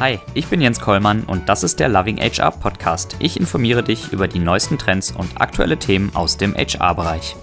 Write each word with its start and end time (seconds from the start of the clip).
Hi, 0.00 0.20
ich 0.32 0.46
bin 0.46 0.60
Jens 0.60 0.78
Kollmann 0.78 1.24
und 1.24 1.48
das 1.48 1.64
ist 1.64 1.80
der 1.80 1.88
Loving 1.88 2.18
HR 2.18 2.52
Podcast. 2.52 3.16
Ich 3.18 3.36
informiere 3.36 3.82
dich 3.82 4.12
über 4.12 4.28
die 4.28 4.38
neuesten 4.38 4.78
Trends 4.78 5.10
und 5.10 5.40
aktuelle 5.40 5.76
Themen 5.76 6.14
aus 6.14 6.36
dem 6.36 6.54
HR-Bereich. 6.54 7.34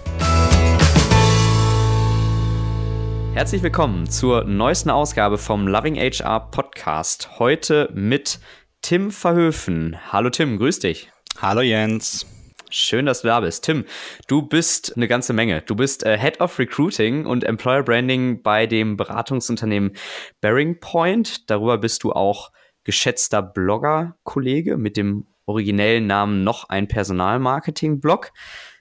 Herzlich 3.34 3.62
willkommen 3.62 4.08
zur 4.08 4.44
neuesten 4.44 4.88
Ausgabe 4.88 5.36
vom 5.36 5.68
Loving 5.68 5.96
HR 5.96 6.50
Podcast. 6.50 7.38
Heute 7.38 7.90
mit 7.92 8.40
Tim 8.80 9.10
Verhöfen. 9.10 9.98
Hallo 10.10 10.30
Tim, 10.30 10.56
grüß 10.56 10.78
dich. 10.78 11.10
Hallo 11.42 11.60
Jens. 11.60 12.24
Schön, 12.70 13.06
dass 13.06 13.22
du 13.22 13.28
da 13.28 13.40
bist. 13.40 13.64
Tim, 13.64 13.84
du 14.26 14.42
bist 14.42 14.96
eine 14.96 15.06
ganze 15.06 15.32
Menge. 15.32 15.62
Du 15.62 15.76
bist 15.76 16.04
äh, 16.04 16.18
Head 16.18 16.40
of 16.40 16.58
Recruiting 16.58 17.24
und 17.24 17.44
Employer 17.44 17.84
Branding 17.84 18.42
bei 18.42 18.66
dem 18.66 18.96
Beratungsunternehmen 18.96 19.92
Bearing 20.40 20.80
Point. 20.80 21.48
Darüber 21.48 21.78
bist 21.78 22.02
du 22.02 22.12
auch 22.12 22.50
geschätzter 22.82 23.40
Blogger-Kollege 23.42 24.76
mit 24.76 24.96
dem 24.96 25.26
originellen 25.44 26.08
Namen 26.08 26.42
noch 26.42 26.68
ein 26.68 26.88
Personalmarketing-Blog. 26.88 28.32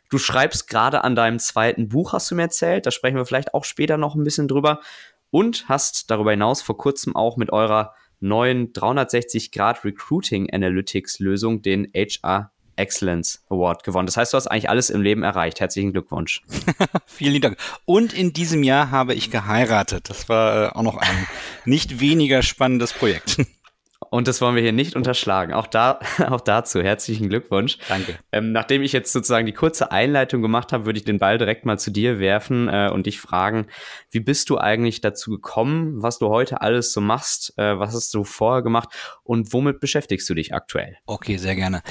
Du 0.09 0.17
schreibst 0.17 0.67
gerade 0.67 1.03
an 1.03 1.15
deinem 1.15 1.37
zweiten 1.37 1.87
Buch, 1.87 2.13
hast 2.13 2.31
du 2.31 2.35
mir 2.35 2.43
erzählt. 2.43 2.87
Da 2.87 2.91
sprechen 2.91 3.17
wir 3.17 3.25
vielleicht 3.25 3.53
auch 3.53 3.65
später 3.65 3.97
noch 3.97 4.15
ein 4.15 4.23
bisschen 4.23 4.47
drüber. 4.47 4.79
Und 5.29 5.69
hast 5.69 6.09
darüber 6.09 6.31
hinaus 6.31 6.61
vor 6.63 6.77
kurzem 6.77 7.15
auch 7.15 7.37
mit 7.37 7.51
eurer 7.51 7.93
neuen 8.19 8.73
360 8.73 9.51
Grad 9.51 9.83
Recruiting 9.83 10.51
Analytics 10.51 11.19
Lösung 11.19 11.61
den 11.61 11.91
HR 11.93 12.51
Excellence 12.75 13.43
Award 13.49 13.83
gewonnen. 13.83 14.05
Das 14.05 14.17
heißt, 14.17 14.33
du 14.33 14.37
hast 14.37 14.47
eigentlich 14.47 14.69
alles 14.69 14.89
im 14.89 15.01
Leben 15.01 15.23
erreicht. 15.23 15.59
Herzlichen 15.59 15.91
Glückwunsch. 15.91 16.41
Vielen 17.05 17.41
Dank. 17.41 17.57
Und 17.85 18.13
in 18.13 18.33
diesem 18.33 18.63
Jahr 18.63 18.91
habe 18.91 19.13
ich 19.13 19.31
geheiratet. 19.31 20.09
Das 20.09 20.29
war 20.29 20.65
äh, 20.65 20.69
auch 20.75 20.83
noch 20.83 20.97
ein 20.97 21.27
nicht 21.65 21.99
weniger 21.99 22.43
spannendes 22.43 22.93
Projekt. 22.93 23.37
Und 24.09 24.27
das 24.27 24.41
wollen 24.41 24.55
wir 24.55 24.61
hier 24.61 24.71
nicht 24.71 24.95
unterschlagen. 24.95 25.53
Auch, 25.53 25.67
da, 25.67 25.99
auch 26.29 26.41
dazu 26.41 26.81
herzlichen 26.81 27.29
Glückwunsch. 27.29 27.77
Danke. 27.87 28.17
Ähm, 28.31 28.51
nachdem 28.51 28.81
ich 28.81 28.93
jetzt 28.93 29.11
sozusagen 29.13 29.45
die 29.45 29.53
kurze 29.53 29.91
Einleitung 29.91 30.41
gemacht 30.41 30.73
habe, 30.73 30.85
würde 30.85 30.99
ich 30.99 31.05
den 31.05 31.19
Ball 31.19 31.37
direkt 31.37 31.65
mal 31.65 31.77
zu 31.77 31.91
dir 31.91 32.19
werfen 32.19 32.67
äh, 32.67 32.89
und 32.91 33.05
dich 33.05 33.19
fragen, 33.19 33.67
wie 34.11 34.19
bist 34.19 34.49
du 34.49 34.57
eigentlich 34.57 35.01
dazu 35.01 35.31
gekommen, 35.31 36.01
was 36.01 36.19
du 36.19 36.29
heute 36.29 36.61
alles 36.61 36.93
so 36.93 37.01
machst, 37.01 37.53
äh, 37.57 37.77
was 37.77 37.93
hast 37.93 38.13
du 38.13 38.23
vorher 38.23 38.61
gemacht 38.61 38.89
und 39.23 39.53
womit 39.53 39.79
beschäftigst 39.79 40.29
du 40.29 40.33
dich 40.33 40.53
aktuell? 40.53 40.97
Okay, 41.05 41.37
sehr 41.37 41.55
gerne. 41.55 41.81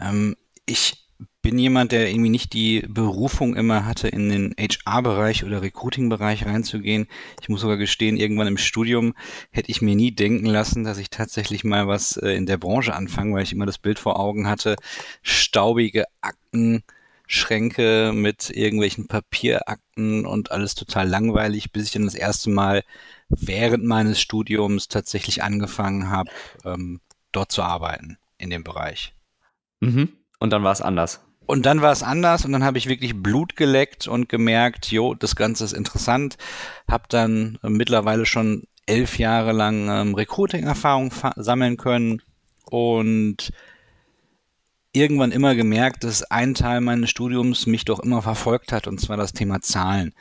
Ähm, 0.00 0.36
ich 0.66 1.03
bin 1.44 1.58
jemand, 1.58 1.92
der 1.92 2.08
irgendwie 2.08 2.30
nicht 2.30 2.54
die 2.54 2.86
Berufung 2.88 3.54
immer 3.54 3.84
hatte, 3.84 4.08
in 4.08 4.30
den 4.30 4.54
HR-Bereich 4.58 5.44
oder 5.44 5.60
Recruiting-Bereich 5.60 6.46
reinzugehen. 6.46 7.06
Ich 7.42 7.50
muss 7.50 7.60
sogar 7.60 7.76
gestehen, 7.76 8.16
irgendwann 8.16 8.46
im 8.46 8.56
Studium 8.56 9.12
hätte 9.50 9.70
ich 9.70 9.82
mir 9.82 9.94
nie 9.94 10.10
denken 10.10 10.46
lassen, 10.46 10.84
dass 10.84 10.96
ich 10.96 11.10
tatsächlich 11.10 11.62
mal 11.62 11.86
was 11.86 12.16
äh, 12.16 12.30
in 12.30 12.46
der 12.46 12.56
Branche 12.56 12.94
anfange, 12.94 13.34
weil 13.34 13.42
ich 13.42 13.52
immer 13.52 13.66
das 13.66 13.76
Bild 13.76 13.98
vor 13.98 14.18
Augen 14.18 14.48
hatte, 14.48 14.76
staubige 15.20 16.06
Aktenschränke 16.22 18.12
mit 18.14 18.48
irgendwelchen 18.48 19.06
Papierakten 19.06 20.24
und 20.24 20.50
alles 20.50 20.74
total 20.74 21.06
langweilig, 21.06 21.72
bis 21.72 21.84
ich 21.84 21.92
dann 21.92 22.06
das 22.06 22.14
erste 22.14 22.48
Mal 22.48 22.84
während 23.28 23.84
meines 23.84 24.18
Studiums 24.18 24.88
tatsächlich 24.88 25.42
angefangen 25.42 26.08
habe, 26.08 26.30
ähm, 26.64 27.02
dort 27.32 27.52
zu 27.52 27.62
arbeiten 27.62 28.16
in 28.38 28.48
dem 28.48 28.64
Bereich. 28.64 29.12
Mhm. 29.80 30.08
Und 30.38 30.54
dann 30.54 30.62
war 30.64 30.72
es 30.72 30.80
anders. 30.80 31.20
Und 31.46 31.66
dann 31.66 31.82
war 31.82 31.92
es 31.92 32.02
anders 32.02 32.44
und 32.44 32.52
dann 32.52 32.64
habe 32.64 32.78
ich 32.78 32.88
wirklich 32.88 33.22
Blut 33.22 33.56
geleckt 33.56 34.08
und 34.08 34.28
gemerkt, 34.28 34.90
jo, 34.90 35.14
das 35.14 35.36
Ganze 35.36 35.64
ist 35.64 35.72
interessant. 35.72 36.36
Habe 36.88 37.04
dann 37.08 37.58
äh, 37.62 37.68
mittlerweile 37.68 38.24
schon 38.24 38.64
elf 38.86 39.18
Jahre 39.18 39.52
lang 39.52 39.88
ähm, 39.88 40.14
Recruiting-Erfahrung 40.14 41.12
sammeln 41.36 41.76
können 41.76 42.22
und 42.64 43.50
irgendwann 44.92 45.32
immer 45.32 45.54
gemerkt, 45.54 46.04
dass 46.04 46.22
ein 46.22 46.54
Teil 46.54 46.80
meines 46.80 47.10
Studiums 47.10 47.66
mich 47.66 47.84
doch 47.84 48.00
immer 48.00 48.22
verfolgt 48.22 48.72
hat, 48.72 48.86
und 48.86 49.00
zwar 49.00 49.16
das 49.16 49.32
Thema 49.32 49.60
Zahlen. 49.60 50.14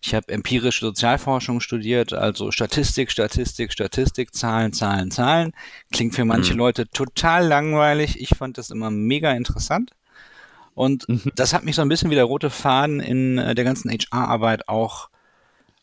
Ich 0.00 0.14
habe 0.14 0.32
empirische 0.32 0.86
Sozialforschung 0.86 1.60
studiert, 1.60 2.12
also 2.12 2.50
Statistik, 2.50 3.10
Statistik, 3.10 3.72
Statistik, 3.72 4.34
Zahlen, 4.34 4.72
Zahlen, 4.72 5.10
Zahlen. 5.10 5.52
Klingt 5.92 6.14
für 6.14 6.24
manche 6.24 6.52
mhm. 6.52 6.58
Leute 6.58 6.88
total 6.88 7.46
langweilig. 7.46 8.20
Ich 8.20 8.30
fand 8.30 8.58
das 8.58 8.70
immer 8.70 8.90
mega 8.90 9.32
interessant. 9.32 9.92
Und 10.78 11.08
mhm. 11.08 11.32
das 11.34 11.54
hat 11.54 11.64
mich 11.64 11.74
so 11.74 11.82
ein 11.82 11.88
bisschen 11.88 12.08
wie 12.08 12.14
der 12.14 12.22
rote 12.22 12.50
Faden 12.50 13.00
in 13.00 13.36
äh, 13.36 13.56
der 13.56 13.64
ganzen 13.64 13.90
HR-Arbeit 13.90 14.68
auch 14.68 15.10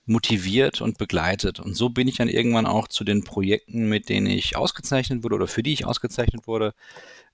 motiviert 0.06 0.80
und 0.80 0.98
begleitet. 0.98 1.60
Und 1.60 1.76
so 1.76 1.90
bin 1.90 2.08
ich 2.08 2.16
dann 2.16 2.30
irgendwann 2.30 2.66
auch 2.66 2.88
zu 2.88 3.04
den 3.04 3.26
Projekten, 3.26 3.90
mit 3.90 4.08
denen 4.08 4.28
ich 4.28 4.56
ausgezeichnet 4.56 5.22
wurde 5.22 5.36
oder 5.36 5.48
für 5.48 5.64
die 5.64 5.74
ich 5.74 5.86
ausgezeichnet 5.86 6.48
wurde, 6.48 6.74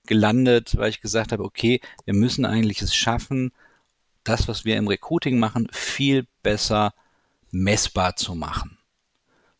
gelandet, 0.06 0.76
weil 0.76 0.90
ich 0.90 1.00
gesagt 1.00 1.30
habe, 1.30 1.44
okay, 1.44 1.80
wir 2.04 2.14
müssen 2.14 2.44
eigentlich 2.44 2.82
es 2.82 2.96
schaffen, 2.96 3.52
das, 4.24 4.48
was 4.48 4.64
wir 4.64 4.76
im 4.76 4.88
Recruiting 4.88 5.38
machen, 5.38 5.68
viel 5.70 6.26
besser 6.42 6.94
messbar 7.52 8.16
zu 8.16 8.34
machen. 8.34 8.76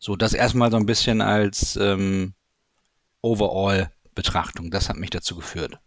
So, 0.01 0.17
das 0.17 0.33
erstmal 0.33 0.73
so 0.73 0.77
ein 0.77 0.87
bisschen 0.87 1.21
als 1.21 1.77
ähm, 1.77 2.35
Overall-Betrachtung. 3.21 4.73
Das 4.73 4.89
hat 4.89 4.97
mich 4.97 5.11
dazu 5.11 5.37
geführt. 5.37 5.79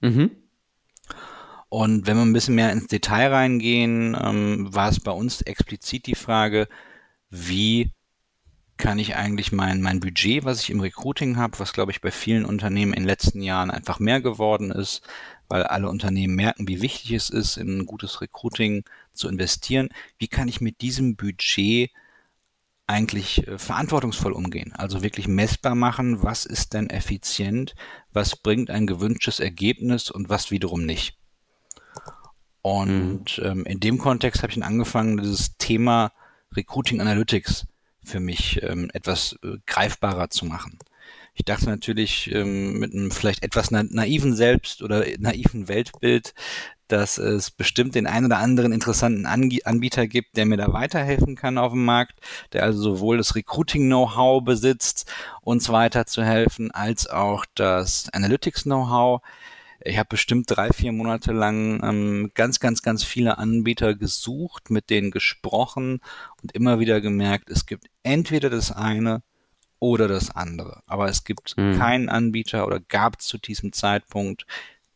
Mhm. 0.00 0.32
Und 1.74 2.06
wenn 2.06 2.16
wir 2.16 2.22
ein 2.22 2.32
bisschen 2.32 2.54
mehr 2.54 2.70
ins 2.70 2.86
Detail 2.86 3.32
reingehen, 3.32 4.16
ähm, 4.22 4.72
war 4.72 4.90
es 4.90 5.00
bei 5.00 5.10
uns 5.10 5.42
explizit 5.42 6.06
die 6.06 6.14
Frage, 6.14 6.68
wie 7.30 7.90
kann 8.76 9.00
ich 9.00 9.16
eigentlich 9.16 9.50
mein, 9.50 9.82
mein 9.82 9.98
Budget, 9.98 10.44
was 10.44 10.60
ich 10.60 10.70
im 10.70 10.78
Recruiting 10.78 11.36
habe, 11.36 11.58
was 11.58 11.72
glaube 11.72 11.90
ich 11.90 12.00
bei 12.00 12.12
vielen 12.12 12.44
Unternehmen 12.44 12.92
in 12.92 13.00
den 13.00 13.08
letzten 13.08 13.42
Jahren 13.42 13.72
einfach 13.72 13.98
mehr 13.98 14.20
geworden 14.20 14.70
ist, 14.70 15.02
weil 15.48 15.64
alle 15.64 15.88
Unternehmen 15.88 16.36
merken, 16.36 16.68
wie 16.68 16.80
wichtig 16.80 17.10
es 17.10 17.28
ist, 17.28 17.56
in 17.56 17.80
ein 17.80 17.86
gutes 17.86 18.20
Recruiting 18.20 18.84
zu 19.12 19.28
investieren. 19.28 19.88
Wie 20.16 20.28
kann 20.28 20.46
ich 20.46 20.60
mit 20.60 20.80
diesem 20.80 21.16
Budget 21.16 21.90
eigentlich 22.86 23.48
äh, 23.48 23.58
verantwortungsvoll 23.58 24.32
umgehen? 24.32 24.72
Also 24.74 25.02
wirklich 25.02 25.26
messbar 25.26 25.74
machen, 25.74 26.22
was 26.22 26.46
ist 26.46 26.72
denn 26.72 26.88
effizient, 26.88 27.74
was 28.12 28.36
bringt 28.36 28.70
ein 28.70 28.86
gewünschtes 28.86 29.40
Ergebnis 29.40 30.08
und 30.08 30.28
was 30.28 30.52
wiederum 30.52 30.86
nicht. 30.86 31.18
Und 32.64 33.36
mhm. 33.36 33.44
ähm, 33.44 33.66
in 33.66 33.78
dem 33.78 33.98
Kontext 33.98 34.42
habe 34.42 34.50
ich 34.50 34.58
dann 34.58 34.66
angefangen, 34.66 35.18
dieses 35.18 35.58
Thema 35.58 36.12
Recruiting 36.56 36.98
Analytics 36.98 37.66
für 38.02 38.20
mich 38.20 38.62
ähm, 38.62 38.90
etwas 38.94 39.38
äh, 39.44 39.58
greifbarer 39.66 40.30
zu 40.30 40.46
machen. 40.46 40.78
Ich 41.34 41.44
dachte 41.44 41.66
natürlich 41.66 42.32
ähm, 42.32 42.78
mit 42.78 42.94
einem 42.94 43.10
vielleicht 43.10 43.42
etwas 43.42 43.70
na 43.70 43.82
naiven 43.82 44.34
Selbst- 44.34 44.82
oder 44.82 45.04
naiven 45.18 45.68
Weltbild, 45.68 46.32
dass 46.88 47.18
es 47.18 47.50
bestimmt 47.50 47.96
den 47.96 48.06
einen 48.06 48.26
oder 48.26 48.38
anderen 48.38 48.72
interessanten 48.72 49.26
Ange 49.26 49.58
Anbieter 49.64 50.06
gibt, 50.06 50.38
der 50.38 50.46
mir 50.46 50.56
da 50.56 50.72
weiterhelfen 50.72 51.36
kann 51.36 51.58
auf 51.58 51.72
dem 51.72 51.84
Markt, 51.84 52.18
der 52.54 52.62
also 52.62 52.80
sowohl 52.80 53.18
das 53.18 53.34
Recruiting-Know-how 53.34 54.42
besitzt, 54.42 55.12
uns 55.42 55.68
weiterzuhelfen, 55.68 56.70
als 56.70 57.08
auch 57.08 57.44
das 57.54 58.08
Analytics-Know-how. 58.14 59.20
Ich 59.86 59.98
habe 59.98 60.08
bestimmt 60.08 60.46
drei, 60.48 60.70
vier 60.70 60.92
Monate 60.92 61.32
lang 61.32 61.82
ähm, 61.84 62.30
ganz, 62.34 62.58
ganz, 62.58 62.82
ganz 62.82 63.04
viele 63.04 63.36
Anbieter 63.36 63.94
gesucht, 63.94 64.70
mit 64.70 64.88
denen 64.88 65.10
gesprochen 65.10 66.00
und 66.42 66.52
immer 66.52 66.80
wieder 66.80 67.02
gemerkt, 67.02 67.50
es 67.50 67.66
gibt 67.66 67.86
entweder 68.02 68.48
das 68.48 68.72
eine 68.72 69.22
oder 69.80 70.08
das 70.08 70.30
andere. 70.30 70.82
Aber 70.86 71.08
es 71.08 71.24
gibt 71.24 71.56
mhm. 71.58 71.78
keinen 71.78 72.08
Anbieter 72.08 72.66
oder 72.66 72.80
gab 72.80 73.20
zu 73.20 73.36
diesem 73.36 73.72
Zeitpunkt 73.72 74.46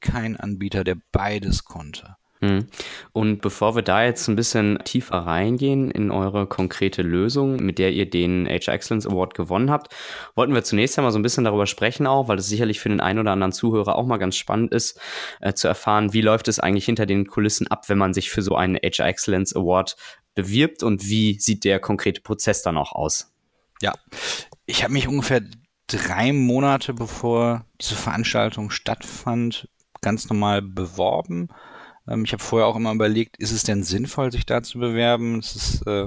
keinen 0.00 0.36
Anbieter, 0.36 0.84
der 0.84 0.96
beides 1.12 1.64
konnte. 1.64 2.16
Mhm. 2.40 2.66
Und 3.12 3.40
bevor 3.42 3.74
wir 3.74 3.82
da 3.82 4.04
jetzt 4.04 4.28
ein 4.28 4.36
bisschen 4.36 4.78
tiefer 4.84 5.16
reingehen 5.16 5.90
in 5.90 6.10
eure 6.10 6.46
konkrete 6.46 7.02
Lösung, 7.02 7.56
mit 7.56 7.78
der 7.78 7.92
ihr 7.92 8.08
den 8.08 8.46
HR 8.46 8.74
Excellence 8.74 9.06
Award 9.06 9.34
gewonnen 9.34 9.70
habt, 9.70 9.94
wollten 10.34 10.54
wir 10.54 10.62
zunächst 10.62 10.98
einmal 10.98 11.12
so 11.12 11.18
ein 11.18 11.22
bisschen 11.22 11.44
darüber 11.44 11.66
sprechen 11.66 12.06
auch, 12.06 12.28
weil 12.28 12.38
es 12.38 12.48
sicherlich 12.48 12.80
für 12.80 12.88
den 12.88 13.00
einen 13.00 13.18
oder 13.18 13.32
anderen 13.32 13.52
Zuhörer 13.52 13.96
auch 13.96 14.06
mal 14.06 14.18
ganz 14.18 14.36
spannend 14.36 14.72
ist, 14.72 15.00
äh, 15.40 15.52
zu 15.52 15.66
erfahren, 15.68 16.12
wie 16.12 16.20
läuft 16.20 16.48
es 16.48 16.60
eigentlich 16.60 16.84
hinter 16.84 17.06
den 17.06 17.26
Kulissen 17.26 17.66
ab, 17.66 17.88
wenn 17.88 17.98
man 17.98 18.14
sich 18.14 18.30
für 18.30 18.42
so 18.42 18.54
einen 18.54 18.76
HR 18.76 19.06
Excellence 19.06 19.54
Award 19.56 19.96
bewirbt 20.34 20.84
und 20.84 21.04
wie 21.08 21.38
sieht 21.40 21.64
der 21.64 21.80
konkrete 21.80 22.20
Prozess 22.20 22.62
dann 22.62 22.76
auch 22.76 22.92
aus? 22.92 23.32
Ja, 23.82 23.92
ich 24.66 24.84
habe 24.84 24.92
mich 24.92 25.08
ungefähr 25.08 25.40
drei 25.88 26.32
Monate 26.32 26.94
bevor 26.94 27.64
diese 27.80 27.96
Veranstaltung 27.96 28.70
stattfand, 28.70 29.68
ganz 30.00 30.28
normal 30.28 30.62
beworben. 30.62 31.48
Ähm, 32.08 32.24
ich 32.24 32.32
habe 32.32 32.42
vorher 32.42 32.66
auch 32.66 32.76
immer 32.76 32.92
überlegt, 32.92 33.36
ist 33.36 33.52
es 33.52 33.62
denn 33.62 33.82
sinnvoll, 33.82 34.32
sich 34.32 34.46
da 34.46 34.62
zu 34.62 34.78
bewerben? 34.78 35.42
äh, 35.86 36.06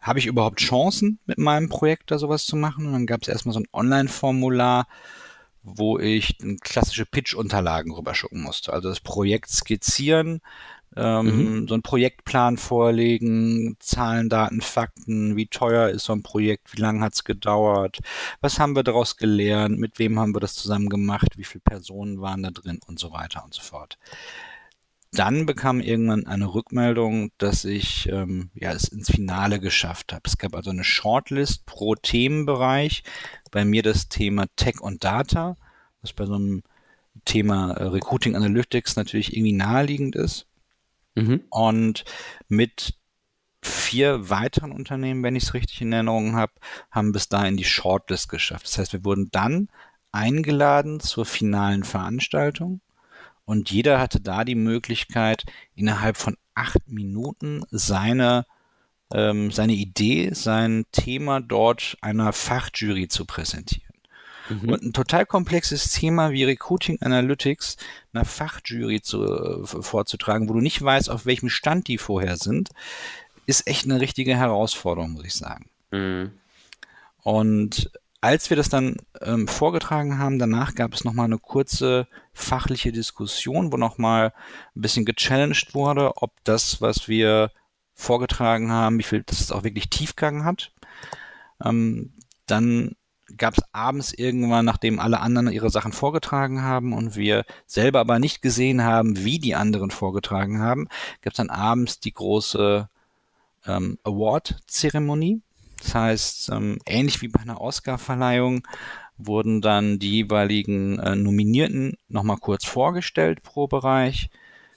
habe 0.00 0.18
ich 0.18 0.26
überhaupt 0.26 0.60
Chancen, 0.60 1.18
mit 1.26 1.38
meinem 1.38 1.68
Projekt 1.68 2.10
da 2.10 2.18
sowas 2.18 2.46
zu 2.46 2.56
machen? 2.56 2.86
Und 2.86 2.92
dann 2.92 3.06
gab 3.06 3.22
es 3.22 3.28
erstmal 3.28 3.52
so 3.52 3.60
ein 3.60 3.68
Online-Formular, 3.72 4.86
wo 5.62 5.98
ich 5.98 6.38
klassische 6.62 7.04
Pitch-Unterlagen 7.04 7.92
rüberschucken 7.92 8.42
musste. 8.42 8.72
Also 8.72 8.88
das 8.88 9.00
Projekt 9.00 9.50
skizzieren 9.50 10.40
ähm, 10.96 11.60
mhm. 11.60 11.68
so 11.68 11.74
einen 11.74 11.82
Projektplan 11.82 12.56
vorlegen, 12.56 13.76
Zahlen, 13.78 14.28
Daten, 14.28 14.60
Fakten, 14.60 15.36
wie 15.36 15.46
teuer 15.46 15.88
ist 15.88 16.04
so 16.04 16.12
ein 16.12 16.22
Projekt, 16.22 16.76
wie 16.76 16.80
lange 16.80 17.00
hat 17.00 17.14
es 17.14 17.24
gedauert, 17.24 17.98
was 18.40 18.58
haben 18.58 18.74
wir 18.74 18.82
daraus 18.82 19.16
gelernt, 19.16 19.78
mit 19.78 19.98
wem 19.98 20.18
haben 20.18 20.34
wir 20.34 20.40
das 20.40 20.54
zusammen 20.54 20.88
gemacht, 20.88 21.36
wie 21.36 21.44
viele 21.44 21.62
Personen 21.62 22.20
waren 22.20 22.42
da 22.42 22.50
drin 22.50 22.80
und 22.86 22.98
so 22.98 23.12
weiter 23.12 23.44
und 23.44 23.54
so 23.54 23.62
fort. 23.62 23.98
Dann 25.12 25.44
bekam 25.44 25.80
irgendwann 25.80 26.26
eine 26.26 26.54
Rückmeldung, 26.54 27.32
dass 27.38 27.64
ich 27.64 28.08
ähm, 28.08 28.50
ja, 28.54 28.72
es 28.72 28.88
ins 28.88 29.10
Finale 29.10 29.58
geschafft 29.58 30.12
habe. 30.12 30.22
Es 30.24 30.38
gab 30.38 30.54
also 30.54 30.70
eine 30.70 30.84
Shortlist 30.84 31.66
pro 31.66 31.96
Themenbereich. 31.96 33.02
Bei 33.50 33.64
mir 33.64 33.82
das 33.82 34.08
Thema 34.08 34.46
Tech 34.54 34.80
und 34.80 35.02
Data, 35.02 35.56
was 36.00 36.12
bei 36.12 36.26
so 36.26 36.34
einem 36.34 36.62
Thema 37.24 37.72
äh, 37.72 37.84
Recruiting 37.84 38.36
Analytics 38.36 38.94
natürlich 38.94 39.36
irgendwie 39.36 39.52
naheliegend 39.52 40.14
ist. 40.14 40.46
Mhm. 41.16 41.42
Und 41.50 42.04
mit 42.48 42.94
vier 43.62 44.30
weiteren 44.30 44.72
Unternehmen, 44.72 45.22
wenn 45.22 45.36
ich 45.36 45.44
es 45.44 45.54
richtig 45.54 45.80
in 45.80 45.92
Erinnerung 45.92 46.36
habe, 46.36 46.52
haben 46.90 47.12
bis 47.12 47.28
dahin 47.28 47.56
die 47.56 47.64
Shortlist 47.64 48.28
geschafft. 48.28 48.66
Das 48.66 48.78
heißt, 48.78 48.92
wir 48.92 49.04
wurden 49.04 49.28
dann 49.32 49.68
eingeladen 50.12 51.00
zur 51.00 51.26
finalen 51.26 51.84
Veranstaltung 51.84 52.80
und 53.50 53.72
jeder 53.72 53.98
hatte 53.98 54.20
da 54.20 54.44
die 54.44 54.54
Möglichkeit, 54.54 55.42
innerhalb 55.74 56.16
von 56.16 56.36
acht 56.54 56.86
Minuten 56.86 57.64
seine, 57.72 58.46
ähm, 59.12 59.50
seine 59.50 59.72
Idee, 59.72 60.30
sein 60.34 60.86
Thema 60.92 61.40
dort 61.40 61.96
einer 62.00 62.32
Fachjury 62.32 63.08
zu 63.08 63.24
präsentieren. 63.24 63.96
Mhm. 64.50 64.68
Und 64.68 64.82
ein 64.84 64.92
total 64.92 65.26
komplexes 65.26 65.90
Thema 65.90 66.30
wie 66.30 66.44
Recruiting 66.44 67.02
Analytics 67.02 67.76
einer 68.12 68.24
Fachjury 68.24 69.00
zu, 69.02 69.24
äh, 69.24 69.66
vorzutragen, 69.66 70.48
wo 70.48 70.52
du 70.52 70.60
nicht 70.60 70.80
weißt, 70.80 71.10
auf 71.10 71.26
welchem 71.26 71.48
Stand 71.48 71.88
die 71.88 71.98
vorher 71.98 72.36
sind, 72.36 72.68
ist 73.46 73.66
echt 73.66 73.84
eine 73.84 74.00
richtige 74.00 74.36
Herausforderung, 74.36 75.10
muss 75.10 75.24
ich 75.24 75.34
sagen. 75.34 75.68
Mhm. 75.90 76.30
Und 77.24 77.90
als 78.20 78.50
wir 78.50 78.56
das 78.56 78.68
dann 78.68 78.96
ähm, 79.22 79.48
vorgetragen 79.48 80.18
haben, 80.18 80.38
danach 80.38 80.74
gab 80.74 80.92
es 80.92 81.04
nochmal 81.04 81.24
eine 81.26 81.38
kurze 81.38 82.06
fachliche 82.32 82.92
Diskussion, 82.92 83.72
wo 83.72 83.76
nochmal 83.76 84.32
ein 84.76 84.82
bisschen 84.82 85.04
gechallenged 85.04 85.74
wurde, 85.74 86.16
ob 86.16 86.32
das, 86.44 86.82
was 86.82 87.08
wir 87.08 87.50
vorgetragen 87.94 88.70
haben, 88.70 88.98
wie 88.98 89.04
viel 89.04 89.22
das 89.24 89.52
auch 89.52 89.64
wirklich 89.64 89.88
Tiefgang 89.90 90.44
hat. 90.44 90.72
Ähm, 91.64 92.12
dann 92.46 92.96
gab 93.36 93.56
es 93.56 93.64
abends 93.72 94.12
irgendwann, 94.12 94.64
nachdem 94.64 94.98
alle 94.98 95.20
anderen 95.20 95.50
ihre 95.50 95.70
Sachen 95.70 95.92
vorgetragen 95.92 96.62
haben 96.62 96.92
und 96.92 97.16
wir 97.16 97.44
selber 97.66 98.00
aber 98.00 98.18
nicht 98.18 98.42
gesehen 98.42 98.82
haben, 98.82 99.24
wie 99.24 99.38
die 99.38 99.54
anderen 99.54 99.90
vorgetragen 99.90 100.60
haben, 100.60 100.88
gab 101.22 101.32
es 101.32 101.36
dann 101.36 101.50
abends 101.50 102.00
die 102.00 102.12
große 102.12 102.88
ähm, 103.66 103.98
Award-Zeremonie. 104.04 105.40
Das 105.82 105.94
heißt, 105.94 106.50
ähm, 106.50 106.78
ähnlich 106.86 107.22
wie 107.22 107.28
bei 107.28 107.40
einer 107.40 107.60
Oscar-Verleihung 107.60 108.66
wurden 109.16 109.60
dann 109.60 109.98
die 109.98 110.10
jeweiligen 110.10 110.98
äh, 110.98 111.16
Nominierten 111.16 111.96
nochmal 112.08 112.38
kurz 112.38 112.64
vorgestellt 112.64 113.42
pro 113.42 113.66
Bereich. 113.66 114.30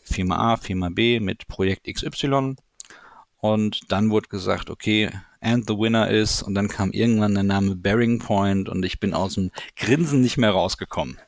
Firma 0.04 0.54
A, 0.54 0.58
Firma 0.58 0.90
B 0.90 1.20
mit 1.20 1.48
Projekt 1.48 1.88
XY. 1.88 2.56
Und 3.40 3.92
dann 3.92 4.10
wurde 4.10 4.30
gesagt, 4.30 4.70
okay, 4.70 5.10
and 5.42 5.68
the 5.68 5.78
winner 5.78 6.10
is, 6.10 6.42
und 6.42 6.56
dann 6.56 6.70
kam 6.70 6.92
irgendwann 6.92 7.34
der 7.34 7.44
Name 7.44 7.76
Bearing 7.76 8.20
Point 8.20 8.70
und 8.70 8.84
ich 8.86 9.00
bin 9.00 9.14
aus 9.14 9.36
dem 9.36 9.52
Grinsen 9.76 10.22
nicht 10.22 10.38
mehr 10.38 10.52
rausgekommen. 10.52 11.20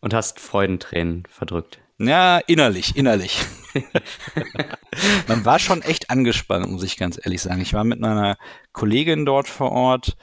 Und 0.00 0.14
hast 0.14 0.40
Freudentränen 0.40 1.24
verdrückt. 1.28 1.78
Ja, 1.98 2.38
innerlich, 2.38 2.96
innerlich. 2.96 3.44
Man 5.28 5.44
war 5.44 5.58
schon 5.58 5.82
echt 5.82 6.10
angespannt, 6.10 6.70
muss 6.70 6.82
ich 6.82 6.96
ganz 6.96 7.18
ehrlich 7.22 7.42
sagen. 7.42 7.60
Ich 7.60 7.74
war 7.74 7.84
mit 7.84 8.00
meiner 8.00 8.36
Kollegin 8.72 9.24
dort 9.24 9.48
vor 9.48 9.72
Ort, 9.72 10.16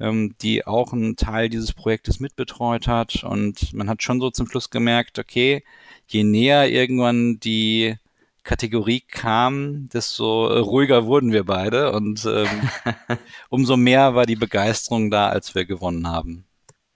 ähm, 0.00 0.34
die 0.40 0.66
auch 0.66 0.92
einen 0.92 1.16
Teil 1.16 1.48
dieses 1.48 1.72
Projektes 1.72 2.20
mitbetreut 2.20 2.86
hat. 2.88 3.24
Und 3.24 3.72
man 3.72 3.88
hat 3.88 4.02
schon 4.02 4.20
so 4.20 4.30
zum 4.30 4.48
Schluss 4.48 4.70
gemerkt, 4.70 5.18
okay, 5.18 5.64
je 6.06 6.24
näher 6.24 6.70
irgendwann 6.70 7.38
die 7.40 7.96
Kategorie 8.48 9.00
kam, 9.00 9.90
desto 9.90 10.46
ruhiger 10.46 11.04
wurden 11.04 11.32
wir 11.32 11.44
beide 11.44 11.92
und 11.92 12.24
ähm, 12.24 12.70
umso 13.50 13.76
mehr 13.76 14.14
war 14.14 14.24
die 14.24 14.36
Begeisterung 14.36 15.10
da, 15.10 15.28
als 15.28 15.54
wir 15.54 15.66
gewonnen 15.66 16.08
haben. 16.08 16.47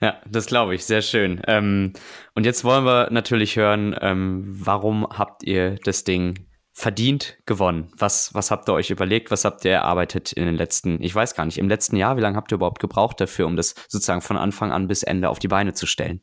Ja, 0.02 0.20
das 0.28 0.46
glaube 0.46 0.74
ich, 0.74 0.84
sehr 0.84 1.00
schön. 1.00 1.40
Ähm, 1.46 1.92
und 2.34 2.44
jetzt 2.44 2.64
wollen 2.64 2.84
wir 2.84 3.10
natürlich 3.12 3.54
hören, 3.54 3.96
ähm, 4.00 4.42
warum 4.46 5.06
habt 5.06 5.44
ihr 5.44 5.76
das 5.84 6.02
Ding 6.02 6.48
verdient 6.72 7.38
gewonnen? 7.46 7.92
Was, 7.96 8.34
was 8.34 8.50
habt 8.50 8.68
ihr 8.68 8.72
euch 8.72 8.90
überlegt? 8.90 9.30
Was 9.30 9.44
habt 9.44 9.64
ihr 9.64 9.70
erarbeitet 9.70 10.32
in 10.32 10.44
den 10.44 10.56
letzten, 10.56 11.00
ich 11.00 11.14
weiß 11.14 11.36
gar 11.36 11.44
nicht, 11.44 11.56
im 11.56 11.68
letzten 11.68 11.96
Jahr? 11.96 12.16
Wie 12.16 12.20
lange 12.20 12.36
habt 12.36 12.50
ihr 12.52 12.56
überhaupt 12.56 12.80
gebraucht 12.80 13.20
dafür, 13.20 13.46
um 13.46 13.54
das 13.54 13.76
sozusagen 13.88 14.22
von 14.22 14.36
Anfang 14.36 14.72
an 14.72 14.88
bis 14.88 15.04
Ende 15.04 15.28
auf 15.28 15.38
die 15.38 15.48
Beine 15.48 15.72
zu 15.72 15.86
stellen? 15.86 16.20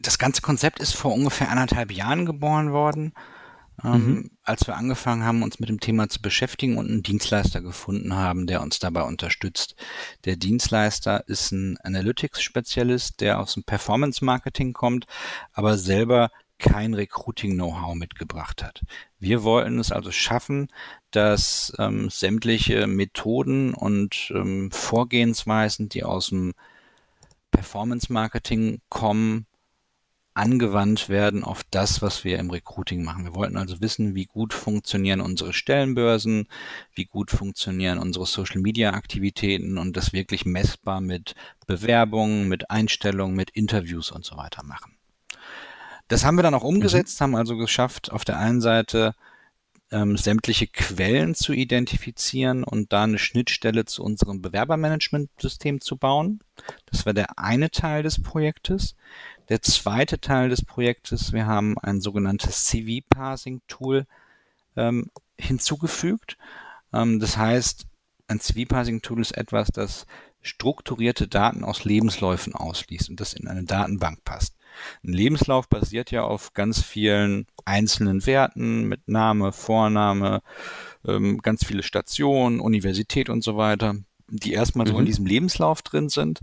Das 0.00 0.18
ganze 0.18 0.40
Konzept 0.40 0.78
ist 0.78 0.94
vor 0.94 1.12
ungefähr 1.12 1.50
anderthalb 1.50 1.90
Jahren 1.90 2.24
geboren 2.24 2.72
worden 2.72 3.14
ähm, 3.84 3.92
mhm. 3.92 4.30
als 4.42 4.66
wir 4.66 4.76
angefangen 4.76 5.24
haben, 5.24 5.42
uns 5.42 5.58
mit 5.58 5.68
dem 5.68 5.80
Thema 5.80 6.08
zu 6.08 6.20
beschäftigen 6.20 6.78
und 6.78 6.88
einen 6.88 7.02
Dienstleister 7.02 7.60
gefunden 7.60 8.14
haben, 8.14 8.46
der 8.46 8.62
uns 8.62 8.78
dabei 8.78 9.02
unterstützt. 9.02 9.74
Der 10.24 10.36
Dienstleister 10.36 11.26
ist 11.28 11.52
ein 11.52 11.78
Analytics-Spezialist, 11.82 13.20
der 13.20 13.40
aus 13.40 13.54
dem 13.54 13.64
Performance-Marketing 13.64 14.72
kommt, 14.72 15.06
aber 15.52 15.78
selber 15.78 16.30
kein 16.58 16.94
Recruiting-Know-how 16.94 17.94
mitgebracht 17.96 18.62
hat. 18.62 18.82
Wir 19.18 19.42
wollten 19.42 19.80
es 19.80 19.90
also 19.90 20.12
schaffen, 20.12 20.68
dass 21.10 21.72
ähm, 21.78 22.08
sämtliche 22.08 22.86
Methoden 22.86 23.74
und 23.74 24.32
ähm, 24.34 24.70
Vorgehensweisen, 24.70 25.88
die 25.88 26.04
aus 26.04 26.28
dem 26.28 26.54
Performance-Marketing 27.50 28.80
kommen, 28.88 29.46
angewandt 30.34 31.08
werden 31.08 31.44
auf 31.44 31.62
das, 31.70 32.02
was 32.02 32.24
wir 32.24 32.38
im 32.38 32.50
Recruiting 32.50 33.04
machen. 33.04 33.24
Wir 33.24 33.34
wollten 33.34 33.56
also 33.56 33.80
wissen, 33.80 34.14
wie 34.14 34.24
gut 34.24 34.54
funktionieren 34.54 35.20
unsere 35.20 35.52
Stellenbörsen, 35.52 36.48
wie 36.94 37.04
gut 37.04 37.30
funktionieren 37.30 37.98
unsere 37.98 38.26
Social-Media-Aktivitäten 38.26 39.78
und 39.78 39.96
das 39.96 40.12
wirklich 40.12 40.44
messbar 40.44 41.00
mit 41.00 41.34
Bewerbungen, 41.66 42.48
mit 42.48 42.70
Einstellungen, 42.70 43.36
mit 43.36 43.50
Interviews 43.50 44.10
und 44.10 44.24
so 44.24 44.36
weiter 44.36 44.62
machen. 44.62 44.96
Das 46.08 46.24
haben 46.24 46.36
wir 46.36 46.42
dann 46.42 46.54
auch 46.54 46.64
umgesetzt, 46.64 47.20
mhm. 47.20 47.24
haben 47.24 47.36
also 47.36 47.56
geschafft, 47.56 48.12
auf 48.12 48.24
der 48.24 48.38
einen 48.38 48.60
Seite 48.60 49.14
ähm, 49.92 50.16
sämtliche 50.16 50.66
Quellen 50.66 51.34
zu 51.34 51.52
identifizieren 51.52 52.64
und 52.64 52.92
da 52.92 53.04
eine 53.04 53.18
Schnittstelle 53.18 53.84
zu 53.84 54.02
unserem 54.02 54.40
Bewerbermanagementsystem 54.40 55.80
zu 55.80 55.96
bauen. 55.96 56.40
Das 56.86 57.06
war 57.06 57.12
der 57.12 57.38
eine 57.38 57.70
Teil 57.70 58.02
des 58.02 58.22
Projektes. 58.22 58.96
Der 59.48 59.62
zweite 59.62 60.20
Teil 60.20 60.48
des 60.48 60.64
Projektes, 60.64 61.32
wir 61.32 61.46
haben 61.46 61.78
ein 61.78 62.00
sogenanntes 62.00 62.66
CV-Parsing-Tool 62.66 64.06
ähm, 64.76 65.10
hinzugefügt. 65.38 66.38
Ähm, 66.92 67.20
das 67.20 67.36
heißt, 67.36 67.86
ein 68.28 68.40
CV-Parsing-Tool 68.40 69.20
ist 69.20 69.36
etwas, 69.36 69.68
das 69.68 70.06
strukturierte 70.40 71.28
Daten 71.28 71.64
aus 71.64 71.84
Lebensläufen 71.84 72.54
ausliest 72.54 73.10
und 73.10 73.20
das 73.20 73.32
in 73.32 73.46
eine 73.48 73.64
Datenbank 73.64 74.24
passt. 74.24 74.56
Ein 75.04 75.12
Lebenslauf 75.12 75.68
basiert 75.68 76.10
ja 76.10 76.22
auf 76.22 76.54
ganz 76.54 76.82
vielen 76.82 77.46
einzelnen 77.64 78.24
Werten 78.26 78.84
mit 78.84 79.06
Name, 79.06 79.52
Vorname, 79.52 80.42
ähm, 81.06 81.38
ganz 81.38 81.64
viele 81.64 81.82
Stationen, 81.82 82.60
Universität 82.60 83.28
und 83.28 83.44
so 83.44 83.56
weiter, 83.56 83.96
die 84.28 84.52
erstmal 84.52 84.86
mhm. 84.86 84.90
so 84.90 84.96
in 84.96 85.02
mhm. 85.02 85.06
diesem 85.06 85.26
Lebenslauf 85.26 85.82
drin 85.82 86.08
sind 86.08 86.40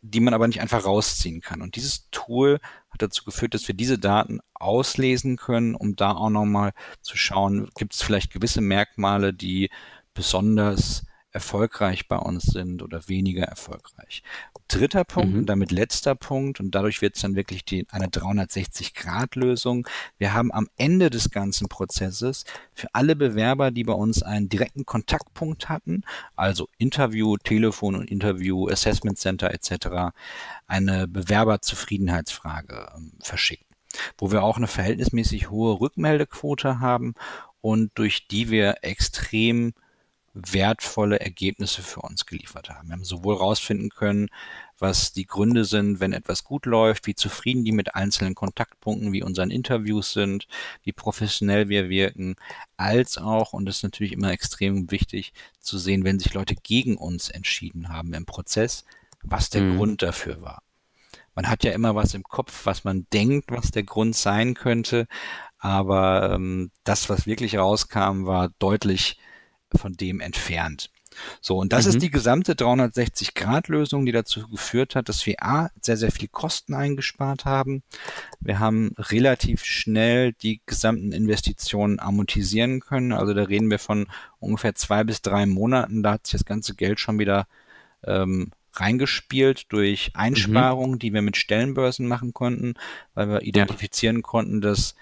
die 0.00 0.20
man 0.20 0.34
aber 0.34 0.46
nicht 0.46 0.60
einfach 0.60 0.84
rausziehen 0.84 1.40
kann. 1.40 1.62
Und 1.62 1.76
dieses 1.76 2.08
Tool 2.10 2.60
hat 2.90 3.02
dazu 3.02 3.24
geführt, 3.24 3.54
dass 3.54 3.66
wir 3.66 3.74
diese 3.74 3.98
Daten 3.98 4.40
auslesen 4.54 5.36
können, 5.36 5.74
um 5.74 5.96
da 5.96 6.12
auch 6.12 6.30
nochmal 6.30 6.72
zu 7.00 7.16
schauen, 7.16 7.68
gibt 7.76 7.94
es 7.94 8.02
vielleicht 8.02 8.32
gewisse 8.32 8.60
Merkmale, 8.60 9.34
die 9.34 9.70
besonders 10.14 11.04
erfolgreich 11.38 12.08
bei 12.08 12.16
uns 12.16 12.42
sind 12.46 12.82
oder 12.82 13.08
weniger 13.08 13.44
erfolgreich. 13.44 14.24
Dritter 14.66 15.04
Punkt 15.04 15.32
mhm. 15.32 15.38
und 15.38 15.46
damit 15.46 15.70
letzter 15.70 16.16
Punkt 16.16 16.58
und 16.58 16.74
dadurch 16.74 17.00
wird 17.00 17.14
es 17.14 17.22
dann 17.22 17.36
wirklich 17.36 17.64
die, 17.64 17.86
eine 17.90 18.08
360-Grad-Lösung. 18.08 19.86
Wir 20.18 20.34
haben 20.34 20.52
am 20.52 20.68
Ende 20.76 21.10
des 21.10 21.30
ganzen 21.30 21.68
Prozesses 21.68 22.44
für 22.74 22.88
alle 22.92 23.14
Bewerber, 23.14 23.70
die 23.70 23.84
bei 23.84 23.92
uns 23.92 24.24
einen 24.24 24.48
direkten 24.48 24.84
Kontaktpunkt 24.84 25.68
hatten, 25.68 26.02
also 26.34 26.68
Interview, 26.76 27.36
Telefon 27.36 27.94
und 27.94 28.10
Interview, 28.10 28.68
Assessment 28.68 29.16
Center 29.16 29.54
etc., 29.54 30.12
eine 30.66 31.06
Bewerberzufriedenheitsfrage 31.06 32.88
ähm, 32.96 33.12
verschickt 33.20 33.64
wo 34.18 34.30
wir 34.30 34.42
auch 34.42 34.58
eine 34.58 34.66
verhältnismäßig 34.66 35.48
hohe 35.48 35.80
Rückmeldequote 35.80 36.78
haben 36.78 37.14
und 37.62 37.90
durch 37.94 38.28
die 38.28 38.50
wir 38.50 38.76
extrem 38.82 39.72
wertvolle 40.34 41.20
Ergebnisse 41.20 41.82
für 41.82 42.00
uns 42.00 42.26
geliefert 42.26 42.70
haben. 42.70 42.88
Wir 42.88 42.92
haben 42.94 43.04
sowohl 43.04 43.36
herausfinden 43.36 43.88
können, 43.90 44.28
was 44.78 45.12
die 45.12 45.26
Gründe 45.26 45.64
sind, 45.64 46.00
wenn 46.00 46.12
etwas 46.12 46.44
gut 46.44 46.66
läuft, 46.66 47.06
wie 47.06 47.14
zufrieden 47.14 47.64
die 47.64 47.72
mit 47.72 47.94
einzelnen 47.94 48.34
Kontaktpunkten, 48.34 49.12
wie 49.12 49.22
unseren 49.22 49.50
Interviews 49.50 50.12
sind, 50.12 50.46
wie 50.82 50.92
professionell 50.92 51.68
wir 51.68 51.88
wirken, 51.88 52.36
als 52.76 53.18
auch, 53.18 53.52
und 53.52 53.66
das 53.66 53.78
ist 53.78 53.82
natürlich 53.82 54.12
immer 54.12 54.30
extrem 54.30 54.90
wichtig 54.90 55.32
zu 55.60 55.78
sehen, 55.78 56.04
wenn 56.04 56.20
sich 56.20 56.34
Leute 56.34 56.54
gegen 56.54 56.96
uns 56.96 57.28
entschieden 57.28 57.88
haben 57.88 58.14
im 58.14 58.26
Prozess, 58.26 58.84
was 59.22 59.50
der 59.50 59.62
mhm. 59.62 59.76
Grund 59.76 60.02
dafür 60.02 60.40
war. 60.42 60.62
Man 61.34 61.48
hat 61.48 61.64
ja 61.64 61.72
immer 61.72 61.94
was 61.94 62.14
im 62.14 62.22
Kopf, 62.22 62.66
was 62.66 62.84
man 62.84 63.06
denkt, 63.12 63.50
was 63.50 63.70
der 63.70 63.84
Grund 63.84 64.14
sein 64.16 64.54
könnte, 64.54 65.06
aber 65.58 66.32
ähm, 66.32 66.70
das, 66.84 67.08
was 67.08 67.26
wirklich 67.26 67.58
rauskam, 67.58 68.26
war 68.26 68.50
deutlich 68.58 69.18
von 69.74 69.94
dem 69.94 70.20
entfernt. 70.20 70.90
So, 71.40 71.58
und 71.58 71.72
das 71.72 71.86
mhm. 71.86 71.90
ist 71.90 72.02
die 72.02 72.10
gesamte 72.10 72.52
360-Grad-Lösung, 72.52 74.06
die 74.06 74.12
dazu 74.12 74.48
geführt 74.48 74.94
hat, 74.94 75.08
dass 75.08 75.24
wir 75.26 75.42
A, 75.42 75.70
sehr, 75.80 75.96
sehr 75.96 76.12
viel 76.12 76.28
Kosten 76.28 76.74
eingespart 76.74 77.44
haben. 77.44 77.82
Wir 78.40 78.58
haben 78.58 78.92
relativ 78.98 79.64
schnell 79.64 80.32
die 80.32 80.60
gesamten 80.66 81.12
Investitionen 81.12 81.98
amortisieren 81.98 82.80
können. 82.80 83.12
Also 83.12 83.34
da 83.34 83.44
reden 83.44 83.70
wir 83.70 83.78
von 83.78 84.06
ungefähr 84.38 84.74
zwei 84.74 85.04
bis 85.04 85.22
drei 85.22 85.46
Monaten. 85.46 86.02
Da 86.02 86.12
hat 86.12 86.26
sich 86.26 86.40
das 86.40 86.44
ganze 86.44 86.74
Geld 86.74 87.00
schon 87.00 87.18
wieder 87.18 87.46
ähm, 88.04 88.52
reingespielt 88.74 89.72
durch 89.72 90.12
Einsparungen, 90.14 90.96
mhm. 90.96 90.98
die 90.98 91.12
wir 91.12 91.22
mit 91.22 91.36
Stellenbörsen 91.36 92.06
machen 92.06 92.32
konnten, 92.32 92.74
weil 93.14 93.28
wir 93.28 93.42
identifizieren 93.42 94.22
konnten, 94.22 94.60
dass 94.60 94.94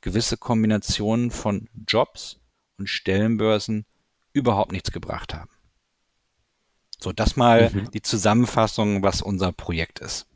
gewisse 0.00 0.36
Kombinationen 0.36 1.30
von 1.30 1.68
Jobs 1.86 2.40
und 2.78 2.88
Stellenbörsen 2.88 3.84
überhaupt 4.32 4.72
nichts 4.72 4.92
gebracht 4.92 5.34
haben. 5.34 5.50
So, 6.98 7.12
das 7.12 7.36
mal 7.36 7.70
mhm. 7.70 7.90
die 7.90 8.02
Zusammenfassung, 8.02 9.02
was 9.02 9.22
unser 9.22 9.52
Projekt 9.52 10.00
ist. 10.00 10.26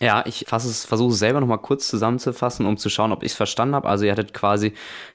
Ja, 0.00 0.24
ich 0.26 0.46
versuche 0.48 1.12
es 1.12 1.18
selber 1.18 1.40
nochmal 1.40 1.60
kurz 1.60 1.86
zusammenzufassen, 1.86 2.66
um 2.66 2.76
zu 2.76 2.88
schauen, 2.88 3.12
ob 3.12 3.22
ich 3.22 3.32
es 3.32 3.36
verstanden 3.36 3.76
habe. 3.76 3.88
Also 3.88 4.04
ihr 4.04 4.10
hattet 4.10 4.34
quasi 4.34 4.72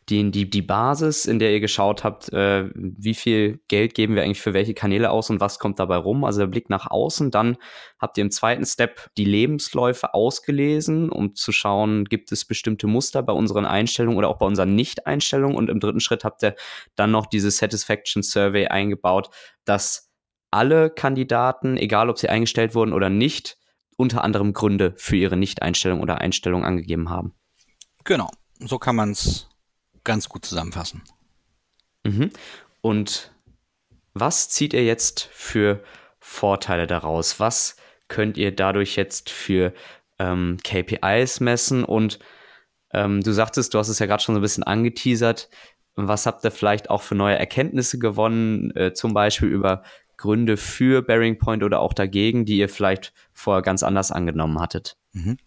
die, 0.07 0.31
die, 0.31 0.49
die 0.49 0.61
Basis, 0.61 1.25
in 1.25 1.39
der 1.39 1.51
ihr 1.51 1.59
geschaut 1.59 2.05
habt, 2.05 2.31
äh, 2.31 2.69
wie 2.73 3.13
viel 3.13 3.59
Geld 3.67 3.95
geben 3.95 4.15
wir 4.15 4.23
eigentlich 4.23 4.39
für 4.39 4.53
welche 4.53 4.73
Kanäle 4.73 5.09
aus 5.09 5.29
und 5.29 5.41
was 5.41 5.59
kommt 5.59 5.79
dabei 5.79 5.97
rum. 5.97 6.23
Also 6.23 6.39
der 6.39 6.47
Blick 6.47 6.69
nach 6.69 6.89
außen. 6.89 7.31
Dann 7.31 7.57
habt 7.99 8.17
ihr 8.17 8.21
im 8.21 8.31
zweiten 8.31 8.65
Step 8.65 9.09
die 9.17 9.25
Lebensläufe 9.25 10.13
ausgelesen, 10.13 11.09
um 11.09 11.35
zu 11.35 11.51
schauen, 11.51 12.05
gibt 12.05 12.31
es 12.31 12.45
bestimmte 12.45 12.87
Muster 12.87 13.23
bei 13.23 13.33
unseren 13.33 13.65
Einstellungen 13.65 14.17
oder 14.17 14.29
auch 14.29 14.37
bei 14.37 14.45
unseren 14.45 14.73
Nicht-Einstellungen. 14.75 15.57
Und 15.57 15.69
im 15.69 15.81
dritten 15.81 15.99
Schritt 15.99 16.23
habt 16.23 16.43
ihr 16.43 16.55
dann 16.95 17.11
noch 17.11 17.25
diese 17.25 17.51
Satisfaction 17.51 18.23
Survey 18.23 18.67
eingebaut, 18.67 19.29
dass 19.65 20.11
alle 20.49 20.89
Kandidaten, 20.89 21.75
egal 21.75 22.09
ob 22.09 22.17
sie 22.19 22.29
eingestellt 22.29 22.73
wurden 22.73 22.93
oder 22.93 23.09
nicht, 23.09 23.57
unter 23.97 24.23
anderem 24.23 24.53
Gründe 24.53 24.93
für 24.95 25.17
ihre 25.17 25.35
Nicht-Einstellung 25.35 25.99
oder 25.99 26.21
Einstellung 26.21 26.63
angegeben 26.63 27.09
haben. 27.09 27.33
Genau, 28.05 28.29
so 28.59 28.79
kann 28.79 28.95
man 28.95 29.11
es 29.11 29.49
ganz 30.05 30.29
gut 30.29 30.45
zusammenfassen. 30.45 31.03
Mhm. 32.05 32.29
Und 32.81 33.33
was 34.13 34.49
zieht 34.49 34.73
ihr 34.73 34.85
jetzt 34.85 35.29
für 35.33 35.83
Vorteile 36.19 36.87
daraus? 36.87 37.39
Was 37.39 37.75
könnt 38.07 38.37
ihr 38.37 38.55
dadurch 38.55 38.95
jetzt 38.95 39.29
für 39.29 39.73
ähm, 40.19 40.57
KPIs 40.63 41.41
messen? 41.41 41.83
Und 41.83 42.19
ähm, 42.91 43.21
du 43.21 43.31
sagtest, 43.33 43.73
du 43.73 43.79
hast 43.79 43.89
es 43.89 43.99
ja 43.99 44.05
gerade 44.05 44.23
schon 44.23 44.35
so 44.35 44.39
ein 44.39 44.43
bisschen 44.43 44.63
angeteasert. 44.63 45.49
Was 45.95 46.25
habt 46.25 46.45
ihr 46.45 46.51
vielleicht 46.51 46.89
auch 46.89 47.01
für 47.01 47.15
neue 47.15 47.37
Erkenntnisse 47.37 47.99
gewonnen, 47.99 48.71
äh, 48.75 48.93
zum 48.93 49.13
Beispiel 49.13 49.49
über 49.49 49.83
Gründe 50.15 50.57
für 50.57 51.01
Bearing 51.01 51.37
Point 51.37 51.63
oder 51.63 51.79
auch 51.79 51.93
dagegen, 51.93 52.45
die 52.45 52.57
ihr 52.57 52.69
vielleicht 52.69 53.13
vorher 53.37 53.61
ganz 53.61 53.83
anders 53.83 54.11
angenommen 54.11 54.59
hattet? 54.59 54.97
Mhm. 55.13 55.37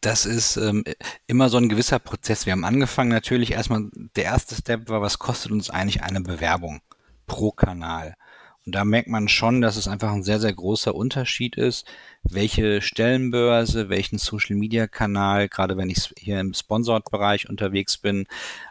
Das 0.00 0.26
ist 0.26 0.56
ähm, 0.56 0.84
immer 1.26 1.48
so 1.48 1.56
ein 1.56 1.70
gewisser 1.70 1.98
Prozess. 1.98 2.44
Wir 2.44 2.52
haben 2.52 2.64
angefangen 2.64 3.08
natürlich 3.08 3.52
erstmal, 3.52 3.88
der 4.16 4.24
erste 4.24 4.54
Step 4.54 4.88
war, 4.90 5.00
was 5.00 5.18
kostet 5.18 5.50
uns 5.50 5.70
eigentlich 5.70 6.02
eine 6.02 6.20
Bewerbung 6.20 6.82
pro 7.26 7.52
Kanal? 7.52 8.14
Und 8.66 8.74
da 8.74 8.84
merkt 8.84 9.08
man 9.08 9.28
schon, 9.28 9.60
dass 9.60 9.76
es 9.76 9.88
einfach 9.88 10.12
ein 10.12 10.22
sehr, 10.22 10.40
sehr 10.40 10.52
großer 10.52 10.94
Unterschied 10.94 11.56
ist, 11.56 11.86
welche 12.22 12.80
Stellenbörse, 12.80 13.90
welchen 13.90 14.16
Social-Media-Kanal, 14.16 15.50
gerade 15.50 15.76
wenn 15.76 15.90
ich 15.90 16.14
hier 16.18 16.40
im 16.40 16.54
Sponsored-Bereich 16.54 17.50
unterwegs 17.50 17.98
bin, 17.98 18.26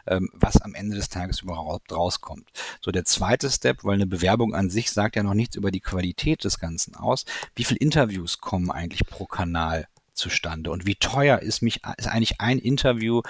ähm, 0.08 0.30
was 0.32 0.60
am 0.60 0.74
Ende 0.74 0.96
des 0.96 1.10
Tages 1.10 1.42
überhaupt 1.42 1.92
rauskommt. 1.92 2.50
So 2.80 2.90
der 2.90 3.04
zweite 3.04 3.48
Step, 3.50 3.84
weil 3.84 3.94
eine 3.94 4.06
Bewerbung 4.06 4.52
an 4.54 4.68
sich 4.68 4.90
sagt 4.90 5.14
ja 5.14 5.22
noch 5.22 5.34
nichts 5.34 5.54
über 5.54 5.70
die 5.70 5.80
Qualität 5.80 6.42
des 6.42 6.58
Ganzen 6.58 6.96
aus. 6.96 7.24
Wie 7.54 7.64
viele 7.64 7.78
Interviews 7.78 8.40
kommen 8.40 8.72
eigentlich 8.72 9.06
pro 9.06 9.26
Kanal 9.26 9.86
zustande? 10.14 10.70
Und 10.70 10.86
wie 10.86 10.94
teuer 10.94 11.40
ist 11.40 11.62
mich 11.62 11.82
ist 11.98 12.08
eigentlich 12.08 12.40
ein 12.40 12.58
Interview 12.58 13.22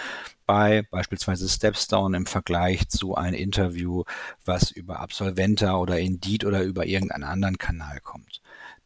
bei 0.47 0.83
beispielsweise 0.91 1.49
Stepstone 1.49 2.17
im 2.17 2.27
Vergleich 2.27 2.89
zu 2.89 3.15
einem 3.15 3.35
Interview, 3.35 4.05
was 4.45 4.71
über 4.71 5.01
Absolventa 5.01 5.77
oder 5.77 5.99
Indeed 5.99 6.45
oder 6.45 6.63
über 6.63 6.87
irgendeinen 6.87 7.25
anderen 7.25 7.59
Kanal 7.59 8.01
kommt? 8.01 8.43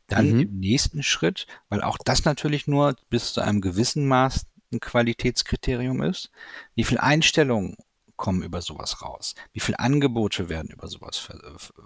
Dann 0.07 0.33
mhm. 0.33 0.41
im 0.41 0.61
nächsten 0.61 1.03
Schritt, 1.03 1.47
weil 1.69 1.83
auch 1.83 1.99
das 2.05 2.25
natürlich 2.25 2.67
nur 2.67 2.97
bis 3.11 3.35
zu 3.35 3.41
einem 3.41 3.61
gewissen 3.61 4.07
Maß 4.09 4.47
ein 4.73 4.81
Qualitätskriterium 4.81 6.03
ist, 6.03 6.31
wie 6.75 6.85
viel 6.85 6.99
Einstellungen 6.99 7.77
kommen 8.19 8.43
über 8.43 8.61
sowas 8.61 9.01
raus? 9.01 9.35
Wie 9.55 9.61
viele 9.61 9.79
Angebote 9.79 10.51
werden 10.51 10.71
über 10.71 10.89
sowas 10.89 11.29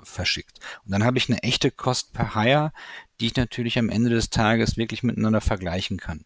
verschickt? 0.03 0.59
Und 0.85 0.91
dann 0.91 1.05
habe 1.05 1.19
ich 1.19 1.29
eine 1.29 1.43
echte 1.45 1.71
Cost 1.71 2.13
per 2.13 2.35
Hire, 2.35 2.73
die 3.21 3.27
ich 3.27 3.37
natürlich 3.37 3.79
am 3.79 3.89
Ende 3.89 4.11
des 4.11 4.31
Tages 4.31 4.77
wirklich 4.77 5.05
miteinander 5.05 5.41
vergleichen 5.41 5.99
kann. 5.99 6.25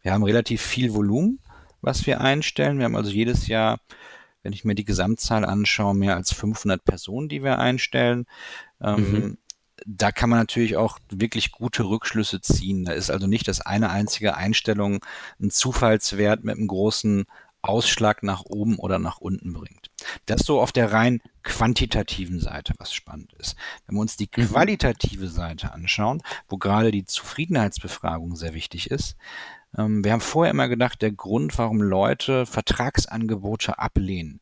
Wir 0.00 0.12
haben 0.12 0.24
relativ 0.24 0.60
viel 0.60 0.94
Volumen, 0.94 1.38
was 1.80 2.06
wir 2.06 2.20
einstellen. 2.20 2.78
Wir 2.78 2.86
haben 2.86 2.96
also 2.96 3.10
jedes 3.10 3.46
Jahr, 3.46 3.78
wenn 4.42 4.52
ich 4.52 4.64
mir 4.64 4.74
die 4.74 4.84
Gesamtzahl 4.84 5.44
anschaue, 5.44 5.94
mehr 5.94 6.16
als 6.16 6.32
500 6.32 6.84
Personen, 6.84 7.28
die 7.28 7.44
wir 7.44 7.58
einstellen. 7.58 8.26
Ähm, 8.80 9.12
mhm. 9.12 9.38
da 9.86 10.10
kann 10.10 10.30
man 10.30 10.38
natürlich 10.38 10.76
auch 10.76 10.98
wirklich 11.10 11.52
gute 11.52 11.84
Rückschlüsse 11.84 12.40
ziehen. 12.40 12.84
Da 12.84 12.92
ist 12.92 13.10
also 13.10 13.26
nicht 13.26 13.46
das 13.46 13.60
eine 13.60 13.90
einzige 13.90 14.36
Einstellung 14.36 15.04
ein 15.40 15.50
Zufallswert 15.50 16.42
mit 16.42 16.56
einem 16.56 16.68
großen 16.68 17.26
Ausschlag 17.62 18.22
nach 18.22 18.44
oben 18.44 18.78
oder 18.78 18.98
nach 18.98 19.18
unten 19.18 19.52
bringt. 19.52 19.90
Das 20.26 20.42
so 20.42 20.60
auf 20.60 20.72
der 20.72 20.92
rein 20.92 21.20
quantitativen 21.42 22.40
Seite, 22.40 22.74
was 22.78 22.92
spannend 22.92 23.32
ist. 23.38 23.56
Wenn 23.86 23.96
wir 23.96 24.00
uns 24.00 24.16
die 24.16 24.28
mhm. 24.36 24.48
qualitative 24.48 25.28
Seite 25.28 25.72
anschauen, 25.72 26.22
wo 26.48 26.58
gerade 26.58 26.90
die 26.90 27.04
Zufriedenheitsbefragung 27.04 28.36
sehr 28.36 28.54
wichtig 28.54 28.90
ist, 28.90 29.16
ähm, 29.76 30.04
wir 30.04 30.12
haben 30.12 30.20
vorher 30.20 30.50
immer 30.50 30.68
gedacht, 30.68 31.02
der 31.02 31.12
Grund, 31.12 31.56
warum 31.58 31.80
Leute 31.80 32.46
Vertragsangebote 32.46 33.78
ablehnen, 33.78 34.40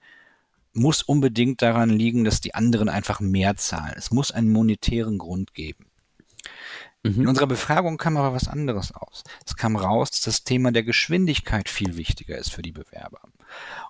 muss 0.72 1.02
unbedingt 1.02 1.62
daran 1.62 1.90
liegen, 1.90 2.24
dass 2.24 2.40
die 2.40 2.54
anderen 2.54 2.88
einfach 2.88 3.20
mehr 3.20 3.56
zahlen. 3.56 3.94
Es 3.96 4.10
muss 4.10 4.30
einen 4.30 4.52
monetären 4.52 5.18
Grund 5.18 5.52
geben. 5.54 5.89
Mhm. 7.02 7.22
In 7.22 7.28
unserer 7.28 7.46
Befragung 7.46 7.96
kam 7.96 8.16
aber 8.16 8.34
was 8.34 8.48
anderes 8.48 8.92
aus. 8.92 9.22
Es 9.46 9.56
kam 9.56 9.76
raus, 9.76 10.10
dass 10.10 10.20
das 10.20 10.44
Thema 10.44 10.70
der 10.70 10.82
Geschwindigkeit 10.82 11.68
viel 11.68 11.96
wichtiger 11.96 12.36
ist 12.36 12.52
für 12.52 12.62
die 12.62 12.72
Bewerber. 12.72 13.20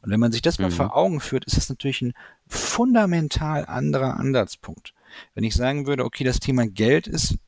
Und 0.03 0.11
wenn 0.11 0.21
man 0.21 0.33
sich 0.33 0.43
das 0.43 0.59
mhm. 0.59 0.67
mal 0.67 0.71
vor 0.71 0.97
Augen 0.97 1.21
führt, 1.21 1.45
ist 1.45 1.57
das 1.57 1.69
natürlich 1.69 2.03
ein 2.03 2.15
fundamental 2.47 3.67
anderer 3.67 4.17
Ansatzpunkt. 4.19 4.95
Wenn 5.35 5.45
ich 5.45 5.55
sagen 5.55 5.87
würde, 5.87 6.05
okay, 6.05 6.23
das 6.23 6.39
Thema 6.39 6.69
Geld 6.69 7.09
ist 7.09 7.39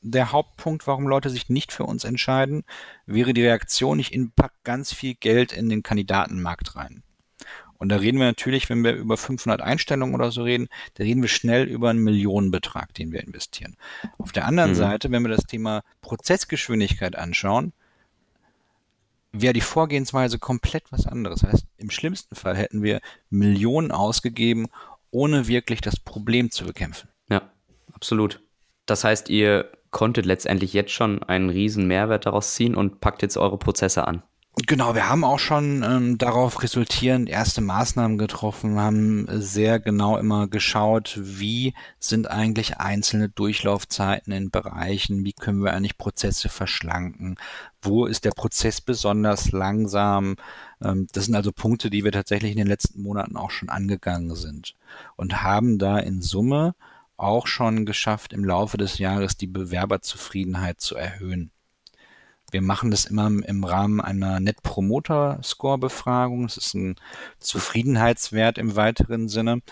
der 0.00 0.32
Hauptpunkt, 0.32 0.88
warum 0.88 1.06
Leute 1.06 1.30
sich 1.30 1.48
nicht 1.48 1.72
für 1.72 1.84
uns 1.84 2.02
entscheiden, 2.02 2.64
wäre 3.06 3.32
die 3.32 3.42
Reaktion, 3.42 4.00
ich 4.00 4.18
pack 4.34 4.52
ganz 4.64 4.92
viel 4.92 5.14
Geld 5.14 5.52
in 5.52 5.68
den 5.68 5.84
Kandidatenmarkt 5.84 6.74
rein. 6.74 7.04
Und 7.82 7.88
da 7.88 7.96
reden 7.96 8.20
wir 8.20 8.26
natürlich, 8.26 8.70
wenn 8.70 8.84
wir 8.84 8.94
über 8.94 9.16
500 9.16 9.60
Einstellungen 9.60 10.14
oder 10.14 10.30
so 10.30 10.44
reden, 10.44 10.68
da 10.94 11.02
reden 11.02 11.20
wir 11.20 11.28
schnell 11.28 11.64
über 11.64 11.90
einen 11.90 12.04
Millionenbetrag, 12.04 12.94
den 12.94 13.10
wir 13.10 13.24
investieren. 13.24 13.76
Auf 14.18 14.30
der 14.30 14.46
anderen 14.46 14.70
mhm. 14.70 14.76
Seite, 14.76 15.10
wenn 15.10 15.24
wir 15.24 15.30
das 15.30 15.46
Thema 15.46 15.82
Prozessgeschwindigkeit 16.00 17.16
anschauen, 17.16 17.72
wäre 19.32 19.52
die 19.52 19.60
Vorgehensweise 19.60 20.38
komplett 20.38 20.92
was 20.92 21.08
anderes. 21.08 21.40
Das 21.40 21.54
heißt, 21.54 21.66
im 21.78 21.90
schlimmsten 21.90 22.36
Fall 22.36 22.56
hätten 22.56 22.84
wir 22.84 23.00
Millionen 23.30 23.90
ausgegeben, 23.90 24.68
ohne 25.10 25.48
wirklich 25.48 25.80
das 25.80 25.98
Problem 25.98 26.52
zu 26.52 26.64
bekämpfen. 26.64 27.08
Ja, 27.30 27.50
absolut. 27.94 28.40
Das 28.86 29.02
heißt, 29.02 29.28
ihr 29.28 29.72
konntet 29.90 30.24
letztendlich 30.24 30.72
jetzt 30.72 30.92
schon 30.92 31.24
einen 31.24 31.50
riesen 31.50 31.88
Mehrwert 31.88 32.26
daraus 32.26 32.54
ziehen 32.54 32.76
und 32.76 33.00
packt 33.00 33.22
jetzt 33.22 33.36
eure 33.36 33.58
Prozesse 33.58 34.06
an. 34.06 34.22
Genau, 34.54 34.94
wir 34.94 35.08
haben 35.08 35.24
auch 35.24 35.38
schon 35.38 35.82
ähm, 35.82 36.18
darauf 36.18 36.62
resultierend 36.62 37.28
erste 37.28 37.62
Maßnahmen 37.62 38.18
getroffen, 38.18 38.78
haben 38.78 39.26
sehr 39.40 39.80
genau 39.80 40.18
immer 40.18 40.46
geschaut, 40.46 41.18
wie 41.22 41.72
sind 41.98 42.30
eigentlich 42.30 42.76
einzelne 42.76 43.30
Durchlaufzeiten 43.30 44.30
in 44.30 44.50
Bereichen, 44.50 45.24
wie 45.24 45.32
können 45.32 45.64
wir 45.64 45.72
eigentlich 45.72 45.96
Prozesse 45.96 46.50
verschlanken, 46.50 47.38
wo 47.80 48.04
ist 48.04 48.26
der 48.26 48.32
Prozess 48.32 48.82
besonders 48.82 49.52
langsam, 49.52 50.36
Ähm, 50.82 51.06
das 51.12 51.26
sind 51.26 51.34
also 51.34 51.50
Punkte, 51.52 51.88
die 51.88 52.04
wir 52.04 52.12
tatsächlich 52.12 52.52
in 52.52 52.58
den 52.58 52.66
letzten 52.66 53.02
Monaten 53.02 53.36
auch 53.36 53.50
schon 53.50 53.70
angegangen 53.70 54.34
sind 54.36 54.74
und 55.16 55.42
haben 55.42 55.78
da 55.78 55.98
in 55.98 56.20
Summe 56.20 56.74
auch 57.16 57.46
schon 57.46 57.86
geschafft, 57.86 58.32
im 58.34 58.44
Laufe 58.44 58.76
des 58.76 58.98
Jahres 58.98 59.36
die 59.36 59.46
Bewerberzufriedenheit 59.46 60.80
zu 60.80 60.96
erhöhen. 60.96 61.52
Wir 62.52 62.62
machen 62.62 62.90
das 62.90 63.06
immer 63.06 63.26
im 63.26 63.64
Rahmen 63.64 64.00
einer 64.00 64.38
Net 64.38 64.62
Promoter 64.62 65.40
Score 65.42 65.78
Befragung. 65.78 66.42
Das 66.42 66.58
ist 66.58 66.74
ein 66.74 66.96
Zufriedenheitswert 67.38 68.58
im 68.58 68.76
weiteren 68.76 69.28
Sinne, 69.28 69.62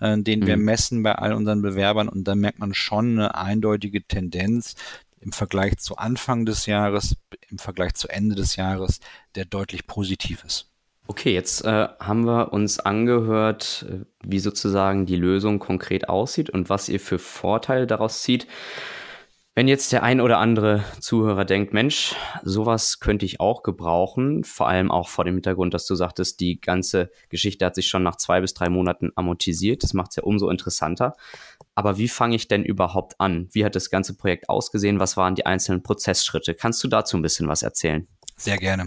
äh, 0.00 0.16
den 0.18 0.46
wir 0.46 0.56
mhm. 0.56 0.64
messen 0.64 1.02
bei 1.02 1.14
all 1.14 1.34
unseren 1.34 1.60
Bewerbern. 1.60 2.08
Und 2.08 2.24
da 2.24 2.34
merkt 2.34 2.58
man 2.58 2.72
schon 2.72 3.18
eine 3.18 3.34
eindeutige 3.34 4.02
Tendenz 4.02 4.76
im 5.20 5.32
Vergleich 5.32 5.76
zu 5.76 5.96
Anfang 5.98 6.46
des 6.46 6.64
Jahres, 6.64 7.16
im 7.50 7.58
Vergleich 7.58 7.94
zu 7.94 8.08
Ende 8.08 8.34
des 8.34 8.56
Jahres, 8.56 9.00
der 9.34 9.44
deutlich 9.44 9.86
positiv 9.86 10.42
ist. 10.44 10.70
Okay, 11.08 11.34
jetzt 11.34 11.64
äh, 11.66 11.88
haben 12.00 12.24
wir 12.24 12.54
uns 12.54 12.80
angehört, 12.80 13.84
äh, 13.90 14.06
wie 14.24 14.38
sozusagen 14.38 15.04
die 15.04 15.16
Lösung 15.16 15.58
konkret 15.58 16.08
aussieht 16.08 16.48
und 16.48 16.70
was 16.70 16.88
ihr 16.88 17.00
für 17.00 17.18
Vorteile 17.18 17.86
daraus 17.86 18.22
zieht. 18.22 18.46
Wenn 19.54 19.68
jetzt 19.68 19.92
der 19.92 20.02
ein 20.02 20.22
oder 20.22 20.38
andere 20.38 20.82
Zuhörer 20.98 21.44
denkt, 21.44 21.74
Mensch, 21.74 22.14
sowas 22.42 23.00
könnte 23.00 23.26
ich 23.26 23.38
auch 23.38 23.62
gebrauchen, 23.62 24.44
vor 24.44 24.66
allem 24.66 24.90
auch 24.90 25.10
vor 25.10 25.26
dem 25.26 25.34
Hintergrund, 25.34 25.74
dass 25.74 25.84
du 25.84 25.94
sagtest, 25.94 26.40
die 26.40 26.58
ganze 26.58 27.10
Geschichte 27.28 27.66
hat 27.66 27.74
sich 27.74 27.86
schon 27.86 28.02
nach 28.02 28.16
zwei 28.16 28.40
bis 28.40 28.54
drei 28.54 28.70
Monaten 28.70 29.10
amortisiert. 29.14 29.82
Das 29.82 29.92
macht 29.92 30.12
es 30.12 30.16
ja 30.16 30.22
umso 30.22 30.48
interessanter. 30.48 31.12
Aber 31.74 31.98
wie 31.98 32.08
fange 32.08 32.34
ich 32.34 32.48
denn 32.48 32.64
überhaupt 32.64 33.20
an? 33.20 33.50
Wie 33.52 33.62
hat 33.62 33.76
das 33.76 33.90
ganze 33.90 34.16
Projekt 34.16 34.48
ausgesehen? 34.48 35.00
Was 35.00 35.18
waren 35.18 35.34
die 35.34 35.44
einzelnen 35.44 35.82
Prozessschritte? 35.82 36.54
Kannst 36.54 36.82
du 36.82 36.88
dazu 36.88 37.18
ein 37.18 37.22
bisschen 37.22 37.46
was 37.46 37.62
erzählen? 37.62 38.08
Sehr 38.38 38.56
gerne. 38.56 38.86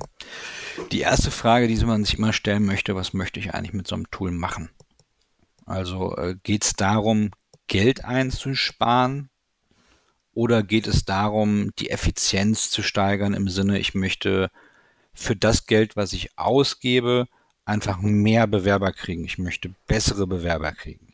Die 0.91 1.01
erste 1.01 1.29
Frage, 1.29 1.67
die 1.67 1.77
man 1.85 2.03
sich 2.03 2.17
immer 2.17 2.33
stellen 2.33 2.65
möchte, 2.65 2.95
was 2.95 3.13
möchte 3.13 3.39
ich 3.39 3.53
eigentlich 3.53 3.73
mit 3.73 3.85
so 3.85 3.93
einem 3.93 4.09
Tool 4.09 4.31
machen? 4.31 4.71
Also 5.67 6.15
äh, 6.17 6.35
geht 6.41 6.63
es 6.63 6.73
darum, 6.73 7.29
Geld 7.67 8.03
einzusparen 8.03 9.29
oder 10.35 10.61
geht 10.61 10.85
es 10.85 11.05
darum, 11.05 11.71
die 11.79 11.89
Effizienz 11.89 12.69
zu 12.69 12.83
steigern 12.83 13.33
im 13.33 13.49
Sinne, 13.49 13.79
ich 13.79 13.95
möchte 13.95 14.51
für 15.13 15.35
das 15.35 15.65
Geld, 15.65 15.95
was 15.95 16.13
ich 16.13 16.37
ausgebe, 16.37 17.27
einfach 17.63 17.99
mehr 18.01 18.45
Bewerber 18.45 18.91
kriegen. 18.91 19.25
Ich 19.25 19.39
möchte 19.39 19.73
bessere 19.87 20.27
Bewerber 20.27 20.71
kriegen. 20.73 21.07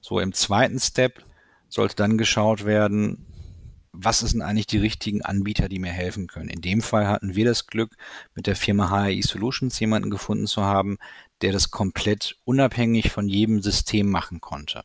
So 0.00 0.18
im 0.18 0.34
zweiten 0.34 0.80
Step 0.80 1.24
sollte 1.68 1.96
dann 1.96 2.18
geschaut 2.18 2.66
werden, 2.66 3.24
was 3.92 4.20
sind 4.20 4.42
eigentlich 4.42 4.66
die 4.66 4.78
richtigen 4.78 5.22
Anbieter, 5.22 5.68
die 5.68 5.78
mir 5.78 5.92
helfen 5.92 6.26
können. 6.26 6.48
In 6.48 6.62
dem 6.62 6.82
Fall 6.82 7.06
hatten 7.06 7.36
wir 7.36 7.44
das 7.44 7.66
Glück, 7.68 7.94
mit 8.34 8.46
der 8.46 8.56
Firma 8.56 8.90
HRI 8.90 9.22
Solutions 9.22 9.78
jemanden 9.78 10.10
gefunden 10.10 10.46
zu 10.46 10.62
haben, 10.62 10.98
der 11.42 11.52
das 11.52 11.70
komplett 11.70 12.36
unabhängig 12.44 13.12
von 13.12 13.28
jedem 13.28 13.62
System 13.62 14.10
machen 14.10 14.40
konnte. 14.40 14.84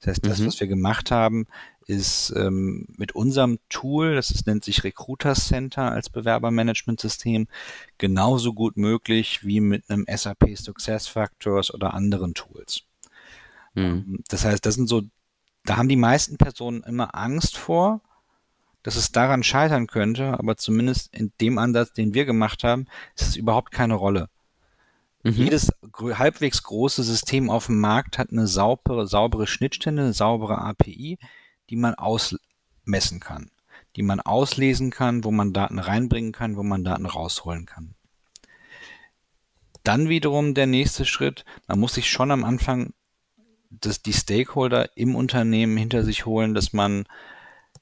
Das 0.00 0.08
heißt, 0.08 0.26
das, 0.26 0.38
mhm. 0.40 0.46
was 0.46 0.60
wir 0.60 0.66
gemacht 0.66 1.10
haben, 1.10 1.46
ist 1.86 2.32
ähm, 2.36 2.86
mit 2.96 3.12
unserem 3.12 3.58
Tool, 3.68 4.14
das 4.14 4.30
ist, 4.30 4.46
nennt 4.46 4.64
sich 4.64 4.84
Recruiter 4.84 5.34
Center 5.34 5.90
als 5.90 6.10
Bewerbermanagementsystem, 6.10 7.48
genauso 7.98 8.52
gut 8.52 8.76
möglich 8.76 9.44
wie 9.44 9.60
mit 9.60 9.90
einem 9.90 10.06
SAP 10.08 10.56
Success 10.56 11.08
Factors 11.08 11.72
oder 11.72 11.94
anderen 11.94 12.34
Tools. 12.34 12.82
Mhm. 13.74 14.22
Das 14.28 14.44
heißt, 14.44 14.64
das 14.64 14.74
sind 14.74 14.88
so, 14.88 15.02
da 15.64 15.76
haben 15.76 15.88
die 15.88 15.96
meisten 15.96 16.36
Personen 16.36 16.82
immer 16.82 17.14
Angst 17.14 17.56
vor, 17.56 18.00
dass 18.82 18.96
es 18.96 19.12
daran 19.12 19.42
scheitern 19.42 19.86
könnte, 19.86 20.38
aber 20.38 20.56
zumindest 20.56 21.14
in 21.14 21.32
dem 21.40 21.58
Ansatz, 21.58 21.92
den 21.92 22.14
wir 22.14 22.24
gemacht 22.24 22.64
haben, 22.64 22.86
ist 23.14 23.28
es 23.28 23.36
überhaupt 23.36 23.72
keine 23.72 23.94
Rolle. 23.94 24.28
Mhm. 25.22 25.32
Jedes 25.32 25.70
halbwegs 25.98 26.62
große 26.62 27.02
System 27.02 27.50
auf 27.50 27.66
dem 27.66 27.78
Markt 27.78 28.16
hat 28.16 28.30
eine 28.30 28.46
saubere, 28.46 29.06
saubere 29.06 29.46
Schnittstelle, 29.46 30.00
eine 30.00 30.12
saubere 30.14 30.58
API, 30.58 31.18
die 31.70 31.76
man 31.76 31.94
ausmessen 31.94 33.20
kann, 33.20 33.50
die 33.96 34.02
man 34.02 34.20
auslesen 34.20 34.90
kann, 34.90 35.24
wo 35.24 35.30
man 35.30 35.52
Daten 35.52 35.78
reinbringen 35.78 36.32
kann, 36.32 36.56
wo 36.56 36.62
man 36.62 36.84
Daten 36.84 37.06
rausholen 37.06 37.66
kann. 37.66 37.94
Dann 39.84 40.08
wiederum 40.08 40.54
der 40.54 40.66
nächste 40.66 41.06
Schritt, 41.06 41.44
man 41.66 41.80
muss 41.80 41.94
sich 41.94 42.10
schon 42.10 42.30
am 42.30 42.44
Anfang 42.44 42.92
das, 43.70 44.02
die 44.02 44.12
Stakeholder 44.12 44.96
im 44.96 45.14
Unternehmen 45.14 45.76
hinter 45.76 46.04
sich 46.04 46.26
holen, 46.26 46.54
dass 46.54 46.72
man 46.72 47.04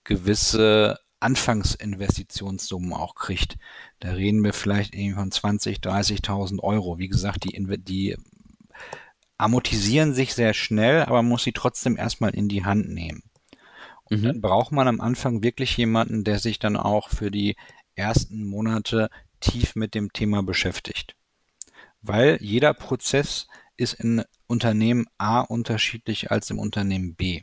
gewisse 0.04 0.98
Anfangsinvestitionssummen 1.20 2.92
auch 2.92 3.14
kriegt. 3.14 3.59
Da 3.98 4.12
reden 4.12 4.44
wir 4.44 4.53
vielleicht 4.53 4.94
irgendwie 4.94 5.14
von 5.14 5.33
20, 5.33 5.79
30.000 5.79 6.61
Euro. 6.61 6.98
Wie 6.98 7.09
gesagt, 7.09 7.44
die, 7.44 7.79
die 7.79 8.16
amortisieren 9.38 10.14
sich 10.14 10.35
sehr 10.35 10.55
schnell, 10.55 11.03
aber 11.03 11.22
man 11.22 11.29
muss 11.29 11.44
sie 11.44 11.53
trotzdem 11.53 11.96
erstmal 11.96 12.35
in 12.35 12.48
die 12.48 12.64
Hand 12.64 12.88
nehmen. 12.88 13.22
Und 14.11 14.23
mhm. 14.23 14.27
dann 14.27 14.40
braucht 14.40 14.73
man 14.73 14.88
am 14.88 15.01
Anfang 15.01 15.42
wirklich 15.42 15.77
jemanden, 15.77 16.25
der 16.25 16.38
sich 16.38 16.59
dann 16.59 16.77
auch 16.77 17.11
für 17.11 17.31
die 17.31 17.57
ersten 17.94 18.44
Monate 18.44 19.11
tief 19.40 19.77
mit 19.77 19.94
dem 19.94 20.12
Thema 20.12 20.42
beschäftigt. 20.42 21.14
Weil 22.01 22.38
jeder 22.40 22.75
Prozess 22.75 23.49
ist 23.77 23.94
in 23.94 24.25
Unternehmen 24.47 25.07
A 25.18 25.40
unterschiedlich 25.40 26.31
als 26.31 26.51
im 26.51 26.59
Unternehmen 26.59 27.14
B. 27.14 27.42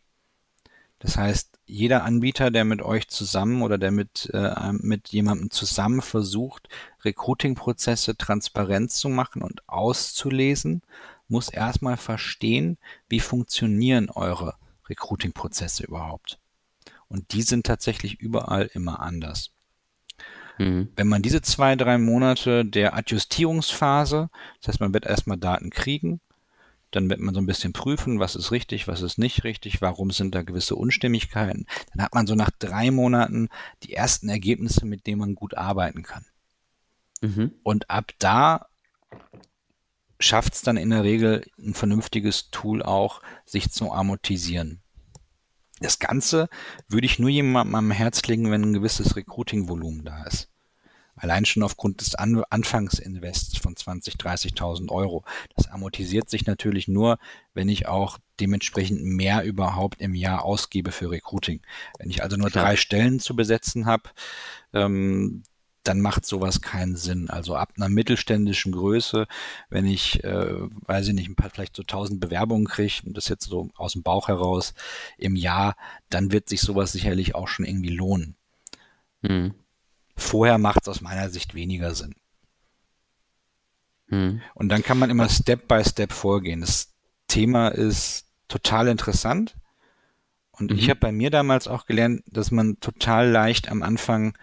Das 0.99 1.17
heißt, 1.17 1.59
jeder 1.65 2.03
Anbieter, 2.03 2.51
der 2.51 2.63
mit 2.63 2.81
euch 2.81 3.07
zusammen 3.07 3.61
oder 3.61 3.77
der 3.77 3.91
mit, 3.91 4.29
äh, 4.33 4.71
mit 4.73 5.09
jemandem 5.09 5.51
zusammen 5.51 6.01
versucht, 6.01 6.69
Recruiting-Prozesse 7.03 8.17
transparent 8.17 8.91
zu 8.91 9.09
machen 9.09 9.41
und 9.41 9.67
auszulesen, 9.67 10.81
muss 11.27 11.49
erstmal 11.49 11.97
verstehen, 11.97 12.77
wie 13.09 13.19
funktionieren 13.19 14.09
eure 14.09 14.55
Recruiting-Prozesse 14.87 15.83
überhaupt. 15.83 16.39
Und 17.07 17.33
die 17.33 17.41
sind 17.41 17.65
tatsächlich 17.65 18.19
überall 18.19 18.69
immer 18.73 18.99
anders. 18.99 19.51
Mhm. 20.57 20.89
Wenn 20.95 21.07
man 21.07 21.21
diese 21.21 21.41
zwei, 21.41 21.75
drei 21.75 21.97
Monate 21.97 22.65
der 22.65 22.95
Adjustierungsphase, 22.95 24.29
das 24.59 24.67
heißt, 24.67 24.79
man 24.79 24.93
wird 24.93 25.05
erstmal 25.05 25.37
Daten 25.37 25.69
kriegen, 25.69 26.21
dann 26.91 27.09
wird 27.09 27.19
man 27.19 27.33
so 27.33 27.41
ein 27.41 27.45
bisschen 27.45 27.73
prüfen, 27.73 28.19
was 28.19 28.35
ist 28.35 28.51
richtig, 28.51 28.87
was 28.87 29.01
ist 29.01 29.17
nicht 29.17 29.43
richtig, 29.43 29.81
warum 29.81 30.11
sind 30.11 30.33
da 30.33 30.43
gewisse 30.43 30.75
Unstimmigkeiten. 30.75 31.65
Dann 31.93 32.05
hat 32.05 32.13
man 32.13 32.25
so 32.25 32.35
nach 32.35 32.51
drei 32.51 32.89
Monaten 32.89 33.49
die 33.83 33.93
ersten 33.93 34.29
Ergebnisse, 34.29 34.85
mit 34.85 35.05
denen 35.05 35.19
man 35.19 35.35
gut 35.35 35.55
arbeiten 35.55 36.03
kann. 36.03 36.25
Mhm. 37.21 37.51
Und 37.63 37.89
ab 37.89 38.13
da 38.19 38.67
schafft 40.19 40.53
es 40.53 40.61
dann 40.61 40.77
in 40.77 40.89
der 40.89 41.03
Regel 41.03 41.45
ein 41.59 41.73
vernünftiges 41.73 42.49
Tool 42.51 42.81
auch, 42.81 43.21
sich 43.45 43.71
zu 43.71 43.91
amortisieren. 43.91 44.81
Das 45.79 45.99
Ganze 45.99 46.49
würde 46.87 47.05
ich 47.05 47.19
nur 47.19 47.29
jemandem 47.29 47.75
am 47.75 47.91
Herz 47.91 48.23
legen, 48.23 48.49
wenn 48.51 48.63
ein 48.63 48.73
gewisses 48.73 49.15
Recruiting-Volumen 49.15 50.05
da 50.05 50.23
ist. 50.23 50.49
Allein 51.17 51.45
schon 51.45 51.63
aufgrund 51.63 52.01
des 52.01 52.15
An 52.15 52.43
Anfangsinvests 52.49 53.57
von 53.57 53.75
20, 53.75 54.15
30.000 54.15 54.91
Euro. 54.91 55.23
Das 55.55 55.67
amortisiert 55.67 56.29
sich 56.29 56.45
natürlich 56.45 56.89
nur, 56.89 57.19
wenn 57.53 57.69
ich 57.69 57.87
auch 57.87 58.19
dementsprechend 58.41 59.01
mehr 59.01 59.43
überhaupt 59.43 60.01
im 60.01 60.13
Jahr 60.13 60.43
ausgebe 60.43 60.91
für 60.91 61.09
Recruiting. 61.09 61.61
Wenn 61.99 62.09
ich 62.09 62.21
also 62.21 62.35
nur 62.35 62.49
Klar. 62.49 62.65
drei 62.65 62.75
Stellen 62.75 63.21
zu 63.21 63.35
besetzen 63.35 63.85
habe, 63.85 64.09
ähm, 64.73 65.43
dann 65.87 66.01
macht 66.01 66.25
sowas 66.25 66.61
keinen 66.61 66.95
Sinn. 66.95 67.29
Also 67.29 67.55
ab 67.55 67.73
einer 67.77 67.89
mittelständischen 67.89 68.71
Größe, 68.71 69.27
wenn 69.69 69.85
ich, 69.85 70.23
äh, 70.23 70.55
weiß 70.87 71.07
ich 71.07 71.13
nicht, 71.13 71.29
ein 71.29 71.35
paar, 71.35 71.49
vielleicht 71.49 71.75
so 71.75 71.83
1000 71.83 72.19
Bewerbungen 72.19 72.67
kriege, 72.67 73.01
und 73.05 73.15
das 73.15 73.29
jetzt 73.29 73.45
so 73.47 73.69
aus 73.75 73.93
dem 73.93 74.03
Bauch 74.03 74.27
heraus 74.27 74.73
im 75.17 75.35
Jahr, 75.35 75.75
dann 76.09 76.31
wird 76.31 76.49
sich 76.49 76.61
sowas 76.61 76.91
sicherlich 76.91 77.35
auch 77.35 77.47
schon 77.47 77.65
irgendwie 77.65 77.95
lohnen. 77.95 78.35
Mhm. 79.21 79.53
Vorher 80.15 80.57
macht 80.57 80.83
es 80.83 80.87
aus 80.87 81.01
meiner 81.01 81.29
Sicht 81.29 81.55
weniger 81.55 81.93
Sinn. 81.93 82.15
Mhm. 84.07 84.41
Und 84.53 84.69
dann 84.69 84.83
kann 84.83 84.99
man 84.99 85.09
immer 85.09 85.29
Step 85.29 85.67
by 85.67 85.83
Step 85.83 86.11
vorgehen. 86.11 86.61
Das 86.61 86.93
Thema 87.27 87.69
ist 87.69 88.27
total 88.47 88.87
interessant. 88.87 89.55
Und 90.51 90.71
mhm. 90.71 90.77
ich 90.77 90.89
habe 90.89 90.99
bei 90.99 91.11
mir 91.11 91.29
damals 91.29 91.67
auch 91.67 91.85
gelernt, 91.85 92.23
dass 92.27 92.51
man 92.51 92.79
total 92.79 93.29
leicht 93.29 93.69
am 93.69 93.83
Anfang 93.83 94.37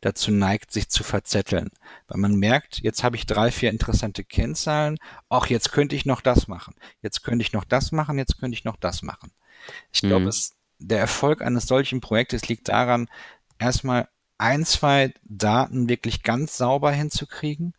dazu 0.00 0.30
neigt, 0.30 0.72
sich 0.72 0.88
zu 0.88 1.02
verzetteln. 1.02 1.70
Weil 2.06 2.20
man 2.20 2.34
merkt, 2.36 2.80
jetzt 2.80 3.02
habe 3.02 3.16
ich 3.16 3.26
drei, 3.26 3.50
vier 3.50 3.70
interessante 3.70 4.24
Kennzahlen. 4.24 4.98
Auch 5.28 5.46
jetzt 5.46 5.72
könnte 5.72 5.96
ich 5.96 6.06
noch 6.06 6.20
das 6.20 6.48
machen. 6.48 6.74
Jetzt 7.02 7.22
könnte 7.22 7.42
ich 7.42 7.52
noch 7.52 7.64
das 7.64 7.92
machen. 7.92 8.18
Jetzt 8.18 8.38
könnte 8.38 8.54
ich 8.54 8.64
noch 8.64 8.76
das 8.76 9.02
machen. 9.02 9.32
Ich 9.92 10.00
glaube, 10.00 10.26
mhm. 10.26 10.32
der 10.78 11.00
Erfolg 11.00 11.42
eines 11.42 11.66
solchen 11.66 12.00
Projektes 12.00 12.48
liegt 12.48 12.68
daran, 12.68 13.08
erstmal 13.58 14.08
ein, 14.38 14.64
zwei 14.64 15.12
Daten 15.24 15.88
wirklich 15.88 16.22
ganz 16.22 16.56
sauber 16.56 16.92
hinzukriegen 16.92 17.74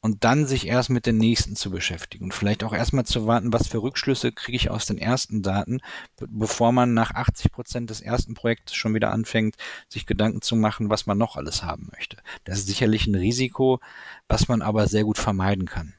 und 0.00 0.24
dann 0.24 0.46
sich 0.46 0.66
erst 0.66 0.90
mit 0.90 1.06
den 1.06 1.18
nächsten 1.18 1.56
zu 1.56 1.70
beschäftigen 1.70 2.26
und 2.26 2.34
vielleicht 2.34 2.64
auch 2.64 2.72
erstmal 2.72 3.04
zu 3.04 3.26
warten, 3.26 3.52
was 3.52 3.68
für 3.68 3.82
Rückschlüsse 3.82 4.32
kriege 4.32 4.56
ich 4.56 4.70
aus 4.70 4.86
den 4.86 4.98
ersten 4.98 5.42
Daten, 5.42 5.80
bevor 6.18 6.72
man 6.72 6.94
nach 6.94 7.12
80 7.14 7.52
Prozent 7.52 7.90
des 7.90 8.00
ersten 8.00 8.34
Projekts 8.34 8.74
schon 8.74 8.94
wieder 8.94 9.12
anfängt, 9.12 9.56
sich 9.88 10.06
Gedanken 10.06 10.42
zu 10.42 10.56
machen, 10.56 10.90
was 10.90 11.06
man 11.06 11.18
noch 11.18 11.36
alles 11.36 11.62
haben 11.62 11.88
möchte. 11.92 12.18
Das 12.44 12.58
ist 12.58 12.66
sicherlich 12.66 13.06
ein 13.06 13.14
Risiko, 13.14 13.80
was 14.28 14.48
man 14.48 14.62
aber 14.62 14.86
sehr 14.86 15.04
gut 15.04 15.18
vermeiden 15.18 15.66
kann. 15.66 15.94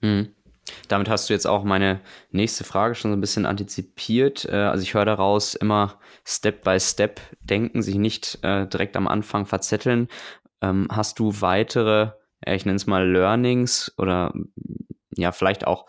Mhm. 0.00 0.34
Damit 0.88 1.08
hast 1.08 1.28
du 1.28 1.32
jetzt 1.32 1.46
auch 1.46 1.64
meine 1.64 2.00
nächste 2.30 2.62
Frage 2.62 2.94
schon 2.94 3.10
so 3.10 3.16
ein 3.16 3.20
bisschen 3.20 3.46
antizipiert. 3.46 4.44
Äh, 4.44 4.54
also 4.56 4.82
ich 4.82 4.94
höre 4.94 5.04
daraus 5.04 5.54
immer 5.54 5.98
Step 6.24 6.62
by 6.62 6.78
Step 6.78 7.20
denken, 7.40 7.82
sich 7.82 7.96
nicht 7.96 8.38
äh, 8.42 8.66
direkt 8.66 8.96
am 8.96 9.08
Anfang 9.08 9.46
verzetteln. 9.46 10.08
Ähm, 10.62 10.88
hast 10.90 11.18
du 11.18 11.40
weitere, 11.40 12.12
ich 12.46 12.64
nenne 12.64 12.76
es 12.76 12.86
mal 12.86 13.08
Learnings 13.08 13.92
oder 13.98 14.32
ja, 15.16 15.32
vielleicht 15.32 15.66
auch 15.66 15.86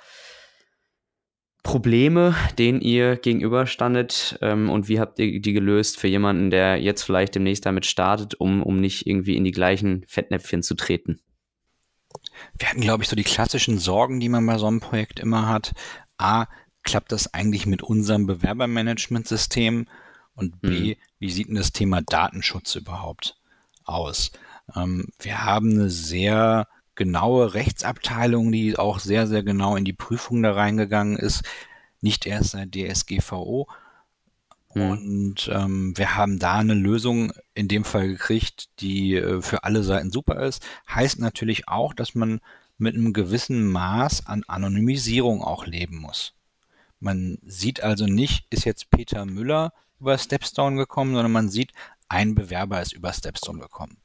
Probleme, 1.64 2.36
denen 2.58 2.82
ihr 2.82 3.16
gegenüberstandet 3.16 4.38
ähm, 4.42 4.70
und 4.70 4.90
wie 4.90 5.00
habt 5.00 5.18
ihr 5.20 5.40
die 5.40 5.54
gelöst 5.54 5.98
für 5.98 6.10
jemanden, 6.10 6.50
der 6.50 6.78
jetzt 6.82 7.04
vielleicht 7.04 7.36
demnächst 7.36 7.66
damit 7.66 7.86
startet, 7.86 8.36
um, 8.36 8.62
um 8.62 8.76
nicht 8.76 9.08
irgendwie 9.08 9.38
in 9.38 9.46
die 9.46 9.52
gleichen 9.52 10.04
Fettnäpfchen 10.08 10.62
zu 10.62 10.76
treten? 10.76 11.22
Wir 12.58 12.70
hatten, 12.70 12.82
glaube 12.82 13.04
ich, 13.04 13.10
so 13.10 13.16
die 13.16 13.24
klassischen 13.24 13.80
Sorgen, 13.80 14.20
die 14.20 14.30
man 14.30 14.46
bei 14.46 14.58
so 14.58 14.68
einem 14.68 14.82
Projekt 14.82 15.22
immer 15.22 15.48
hat. 15.48 15.74
A, 16.18 16.48
klappt 16.84 17.12
das 17.14 17.34
eigentlich 17.34 17.66
mit 17.66 17.82
unserem 17.82 18.28
Bewerbermanagementsystem? 18.28 19.88
Und 20.36 20.62
B, 20.62 20.70
mhm. 20.70 20.96
wie 21.20 21.32
sieht 21.32 21.48
denn 21.48 21.56
das 21.56 21.72
Thema 21.72 22.02
Datenschutz 22.02 22.76
überhaupt 22.76 23.38
aus? 23.86 24.32
Ähm, 24.76 25.08
wir 25.20 25.44
haben 25.44 25.72
eine 25.72 25.90
sehr 25.90 26.68
genaue 26.96 27.54
Rechtsabteilung, 27.54 28.52
die 28.52 28.78
auch 28.78 29.00
sehr, 29.00 29.28
sehr 29.28 29.44
genau 29.44 29.76
in 29.76 29.86
die 29.86 29.94
Prüfung 29.94 30.44
da 30.44 30.54
reingegangen 30.54 31.18
ist. 31.18 31.44
Nicht 32.02 32.26
erst 32.26 32.52
seit 32.52 32.76
DSGVO, 32.76 33.68
Mhm. 34.76 34.90
Und 34.90 35.52
ähm, 35.54 35.98
wir 35.98 36.16
haben 36.16 36.40
da 36.40 36.56
eine 36.56 36.74
Lösung 36.74 37.32
in 37.54 37.68
dem 37.68 37.84
Fall 37.84 38.08
gekriegt, 38.08 38.70
die 38.80 39.16
äh, 39.16 39.42
für 39.42 39.64
alle 39.64 39.84
Seiten 39.84 40.12
super 40.12 40.42
ist. 40.44 40.66
Heißt 40.90 41.20
natürlich 41.20 41.68
auch, 41.68 41.94
dass 41.94 42.16
man 42.16 42.40
mit 42.78 42.96
einem 42.96 43.14
gewissen 43.14 43.72
Maß 43.72 44.26
an 44.28 44.44
Anonymisierung 44.48 45.44
auch 45.44 45.66
leben 45.66 45.98
muss. 45.98 46.34
Man 47.00 47.38
sieht 47.44 47.84
also 47.84 48.06
nicht, 48.06 48.48
ist 48.50 48.66
jetzt 48.66 48.90
Peter 48.90 49.26
Müller 49.26 49.74
über 50.00 50.18
Stepstone 50.18 50.78
gekommen, 50.78 51.14
sondern 51.14 51.32
man 51.32 51.50
sieht, 51.50 51.72
ein 52.10 52.36
Bewerber 52.36 52.82
ist 52.82 52.94
über 52.94 53.14
Stepstone 53.14 53.60
gekommen. 53.60 53.98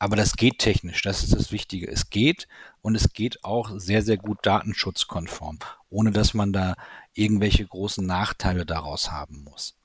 Aber 0.00 0.16
das 0.16 0.36
geht 0.36 0.58
technisch, 0.58 1.02
das 1.02 1.22
ist 1.22 1.34
das 1.34 1.52
Wichtige. 1.52 1.86
Es 1.86 2.08
geht 2.08 2.48
und 2.80 2.94
es 2.94 3.12
geht 3.12 3.44
auch 3.44 3.70
sehr, 3.78 4.00
sehr 4.00 4.16
gut 4.16 4.38
datenschutzkonform, 4.42 5.58
ohne 5.90 6.10
dass 6.10 6.32
man 6.32 6.54
da 6.54 6.74
irgendwelche 7.12 7.66
großen 7.66 8.06
Nachteile 8.06 8.64
daraus 8.64 9.12
haben 9.12 9.44
muss. 9.44 9.76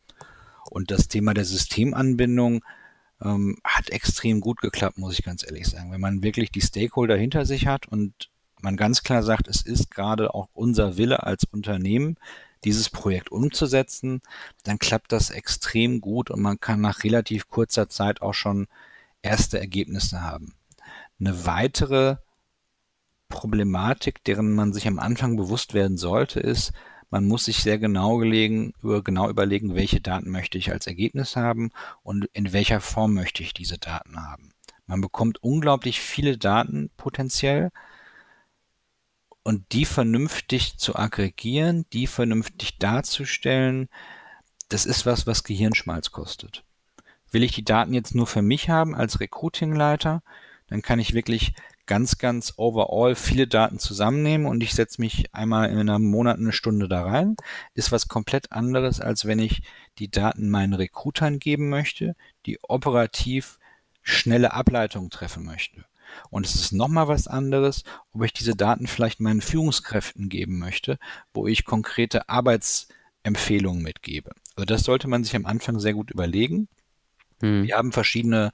Und 0.69 0.89
das 0.89 1.10
Thema 1.10 1.34
der 1.34 1.43
Systemanbindung 1.43 2.63
ähm, 3.21 3.58
hat 3.65 3.89
extrem 3.89 4.39
gut 4.39 4.62
geklappt, 4.62 4.97
muss 4.97 5.19
ich 5.19 5.25
ganz 5.25 5.45
ehrlich 5.45 5.67
sagen. 5.67 5.91
Wenn 5.91 5.99
man 5.99 6.23
wirklich 6.23 6.49
die 6.49 6.62
Stakeholder 6.62 7.17
hinter 7.17 7.45
sich 7.45 7.67
hat 7.67 7.86
und 7.86 8.30
man 8.62 8.78
ganz 8.78 9.04
klar 9.04 9.21
sagt, 9.21 9.49
es 9.49 9.63
ist 9.63 9.91
gerade 9.91 10.34
auch 10.34 10.47
unser 10.54 10.95
Wille 10.95 11.23
als 11.23 11.43
Unternehmen, 11.43 12.15
dieses 12.63 12.89
Projekt 12.89 13.34
umzusetzen, 13.34 14.21
dann 14.63 14.80
klappt 14.80 15.12
das 15.12 15.30
extrem 15.30 15.99
gut 15.99 16.32
und 16.32 16.41
man 16.41 16.58
kann 16.62 16.80
nach 16.80 17.04
relativ 17.04 17.49
kurzer 17.49 17.89
Zeit 17.89 18.21
auch 18.21 18.34
schon 18.34 18.67
erste 19.26 19.60
Ergebnisse 19.60 20.22
haben. 20.22 20.56
Eine 21.20 21.46
weitere 21.46 22.18
Problematik, 23.28 24.24
deren 24.24 24.54
man 24.54 24.72
sich 24.72 24.88
am 24.88 25.00
Anfang 25.00 25.36
bewusst 25.36 25.74
werden 25.74 25.98
sollte, 25.98 26.40
ist, 26.40 26.72
man 27.10 27.26
muss 27.26 27.46
sich 27.46 27.64
sehr 27.64 27.78
genau, 27.78 28.18
gelegen, 28.18 28.74
genau 28.82 29.30
überlegen, 29.30 29.76
welche 29.76 30.02
Daten 30.02 30.32
möchte 30.32 30.58
ich 30.58 30.72
als 30.72 30.86
Ergebnis 30.86 31.36
haben 31.36 31.72
und 32.04 32.26
in 32.34 32.52
welcher 32.52 32.82
Form 32.82 33.14
möchte 33.14 33.42
ich 33.42 33.54
diese 33.54 33.78
Daten 33.78 34.18
haben. 34.18 34.52
Man 34.86 35.02
bekommt 35.02 35.42
unglaublich 35.42 36.02
viele 36.02 36.38
Daten 36.38 36.90
potenziell 36.98 37.72
und 39.44 39.72
die 39.72 39.86
vernünftig 39.86 40.78
zu 40.78 40.96
aggregieren, 40.96 41.86
die 41.94 42.08
vernünftig 42.08 42.80
darzustellen, 42.80 43.88
das 44.70 44.86
ist 44.86 45.06
was, 45.06 45.26
was 45.26 45.44
Gehirnschmalz 45.44 46.12
kostet. 46.12 46.64
Will 47.36 47.43
ich 47.43 47.52
die 47.52 47.65
Daten 47.65 47.93
jetzt 47.93 48.15
nur 48.15 48.28
für 48.28 48.41
mich 48.41 48.69
haben 48.69 48.95
als 48.95 49.19
Recruitingleiter, 49.19 50.24
dann 50.69 50.82
kann 50.82 51.00
ich 51.00 51.13
wirklich 51.13 51.54
ganz, 51.86 52.17
ganz 52.17 52.54
overall 52.56 53.13
viele 53.13 53.45
Daten 53.45 53.78
zusammennehmen 53.78 54.48
und 54.48 54.63
ich 54.63 54.74
setze 54.74 55.02
mich 55.02 55.36
einmal 55.36 55.69
in 55.69 55.78
einem 55.78 56.10
Monat 56.10 56.38
eine 56.38 56.54
Stunde 56.54 56.88
da 56.88 57.04
rein, 57.04 57.36
ist 57.74 57.91
was 57.91 58.08
komplett 58.08 58.54
anderes, 58.54 59.02
als 59.02 59.26
wenn 59.26 59.39
ich 59.39 59.63
die 59.98 60.10
Daten 60.10 60.50
meinen 60.50 60.76
Recruitern 60.76 61.39
geben 61.39 61.67
möchte, 61.67 62.15
die 62.45 62.58
operativ 62.63 63.60
schnelle 64.02 64.54
Ableitungen 64.54 65.10
treffen 65.10 65.43
möchte. 65.43 65.84
Und 66.30 66.45
es 66.45 66.56
ist 66.56 66.71
nochmal 66.71 67.10
was 67.10 67.28
anderes, 67.28 67.84
ob 68.13 68.24
ich 68.24 68.32
diese 68.32 68.56
Daten 68.56 68.88
vielleicht 68.88 69.19
meinen 69.19 69.41
Führungskräften 69.41 70.30
geben 70.30 70.58
möchte, 70.58 71.00
wo 71.34 71.48
ich 71.48 71.65
konkrete 71.65 72.30
Arbeitsempfehlungen 72.30 73.84
mitgebe. 73.84 74.32
Also 74.56 74.63
das 74.63 74.84
sollte 74.84 75.10
man 75.10 75.26
sich 75.26 75.36
am 75.36 75.45
Anfang 75.45 75.82
sehr 75.82 75.93
gut 75.93 76.12
überlegen. 76.12 76.69
Hm. 77.46 77.64
Wir 77.64 77.78
haben 77.78 77.92
verschiedene, 77.92 78.52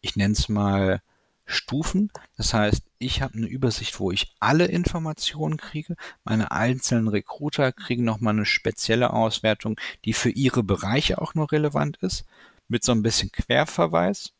ich 0.00 0.16
nenne 0.16 0.32
es 0.32 0.48
mal, 0.48 1.02
Stufen. 1.50 2.10
Das 2.36 2.54
heißt, 2.54 2.82
ich 2.98 3.22
habe 3.22 3.34
eine 3.34 3.46
Übersicht, 3.46 3.98
wo 3.98 4.10
ich 4.10 4.34
alle 4.38 4.66
Informationen 4.66 5.56
kriege. 5.56 5.96
Meine 6.24 6.52
einzelnen 6.52 7.08
Recruiter 7.08 7.72
kriegen 7.72 8.04
nochmal 8.04 8.34
eine 8.34 8.46
spezielle 8.46 9.12
Auswertung, 9.12 9.78
die 10.04 10.12
für 10.12 10.30
ihre 10.30 10.62
Bereiche 10.62 11.20
auch 11.20 11.34
nur 11.34 11.50
relevant 11.50 11.96
ist, 11.98 12.24
mit 12.68 12.84
so 12.84 12.92
ein 12.92 13.02
bisschen 13.02 13.32
Querverweis. 13.32 14.32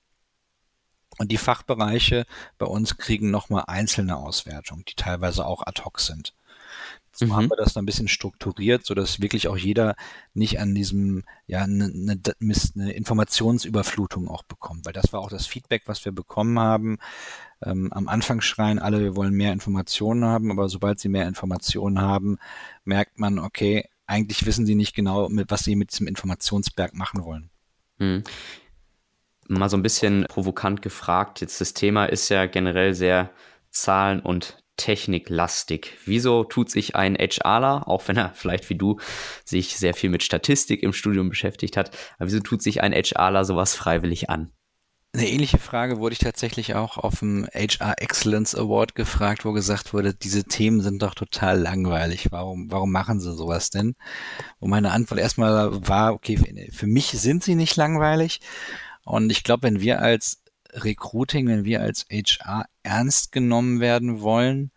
Und 1.19 1.33
die 1.33 1.37
Fachbereiche 1.37 2.27
bei 2.59 2.67
uns 2.67 2.97
kriegen 2.97 3.31
nochmal 3.31 3.65
einzelne 3.67 4.17
Auswertungen, 4.17 4.85
die 4.89 4.95
teilweise 4.95 5.45
auch 5.45 5.67
ad 5.67 5.83
hoc 5.85 6.01
sind. 6.01 6.33
So 7.21 7.27
mhm. 7.27 7.37
haben 7.37 7.51
wir 7.51 7.57
das 7.57 7.75
dann 7.75 7.83
ein 7.83 7.87
bisschen 7.87 8.09
strukturiert, 8.09 8.87
so 8.87 8.95
dass 8.95 9.21
wirklich 9.21 9.47
auch 9.49 9.57
jeder 9.59 9.95
nicht 10.33 10.59
an 10.59 10.75
diesem, 10.75 11.25
ja, 11.47 11.65
eine, 11.65 11.85
eine, 11.85 12.19
eine 12.75 12.93
Informationsüberflutung 12.93 14.27
auch 14.27 14.43
bekommt. 14.43 14.87
Weil 14.87 14.95
das 14.95 15.13
war 15.13 15.21
auch 15.21 15.29
das 15.29 15.47
Feedback, 15.47 15.83
was 15.85 16.03
wir 16.07 16.13
bekommen 16.13 16.59
haben. 16.59 16.97
Ähm, 17.63 17.93
am 17.93 18.09
Anfang 18.09 18.41
schreien 18.41 18.79
alle, 18.79 19.01
wir 19.01 19.17
wollen 19.17 19.35
mehr 19.35 19.53
Informationen 19.53 20.25
haben, 20.25 20.51
aber 20.51 20.71
sobald 20.71 20.99
sie 20.99 21.11
mehr 21.11 21.29
Informationen 21.29 22.01
haben, 22.01 22.39
merkt 22.85 23.19
man, 23.19 23.39
okay, 23.39 23.85
eigentlich 24.07 24.47
wissen 24.47 24.65
sie 24.65 24.75
nicht 24.75 24.95
genau, 24.95 25.29
mit, 25.29 25.51
was 25.51 25.65
sie 25.65 25.77
mit 25.77 25.93
diesem 25.93 26.07
Informationsberg 26.07 26.95
machen 26.95 27.23
wollen. 27.23 27.51
Mhm 27.99 28.25
mal 29.49 29.69
so 29.69 29.77
ein 29.77 29.83
bisschen 29.83 30.27
provokant 30.29 30.81
gefragt. 30.81 31.41
Jetzt 31.41 31.61
das 31.61 31.75
Thema 31.75 32.05
ist 32.05 32.29
ja 32.29 32.47
generell 32.47 32.95
sehr 32.95 33.31
zahlen- 33.71 34.21
und 34.21 34.60
techniklastig. 34.81 35.99
Wieso 36.07 36.45
tut 36.45 36.71
sich 36.71 36.97
ein 36.97 37.17
HRler, 37.17 37.87
auch 37.87 38.09
wenn 38.09 38.17
er 38.17 38.33
vielleicht 38.35 38.71
wie 38.71 38.77
du 38.77 38.99
sich 39.45 39.77
sehr 39.77 39.93
viel 39.93 40.09
mit 40.09 40.23
Statistik 40.23 40.83
im 40.83 40.95
Studium 40.95 41.29
beschäftigt 41.29 41.77
hat, 41.77 41.91
aber 42.19 42.29
wieso 42.29 42.41
tut 42.41 42.63
sich 42.63 42.83
ein 42.83 42.95
HRler 42.95 43.45
sowas 43.45 43.75
freiwillig 43.75 44.31
an? 44.31 44.53
Eine 45.13 45.29
ähnliche 45.29 45.59
Frage 45.59 45.99
wurde 45.99 46.13
ich 46.15 46.21
tatsächlich 46.21 46.77
auch 46.77 46.97
auf 46.97 47.19
dem 47.19 47.47
HR 47.53 47.95
Excellence 47.99 48.55
Award 48.55 48.95
gefragt, 48.95 49.45
wo 49.45 49.53
gesagt 49.53 49.93
wurde, 49.93 50.15
diese 50.15 50.45
Themen 50.45 50.81
sind 50.81 51.03
doch 51.03 51.15
total 51.15 51.59
langweilig. 51.59 52.29
Warum, 52.31 52.71
warum 52.71 52.93
machen 52.93 53.21
sie 53.21 53.35
sowas 53.35 53.71
denn? 53.71 53.97
Und 54.61 54.71
meine 54.71 54.93
Antwort 54.93 55.21
erstmal 55.21 55.87
war, 55.87 56.15
okay, 56.15 56.71
für 56.73 56.87
mich 56.87 57.09
sind 57.09 57.43
sie 57.43 57.57
nicht 57.57 57.75
langweilig. 57.77 58.41
Und 59.05 59.31
ich 59.31 59.43
glaube, 59.43 59.65
wenn 59.65 59.81
wir 59.81 60.01
als 60.01 60.45
Recruiting, 60.73 61.49
wenn 61.49 61.65
wir 61.65 61.81
als 61.81 62.07
HR 62.11 62.67
ernst 62.83 63.33
genommen 63.33 63.81
werden 63.81 64.21
wollen, 64.21 64.71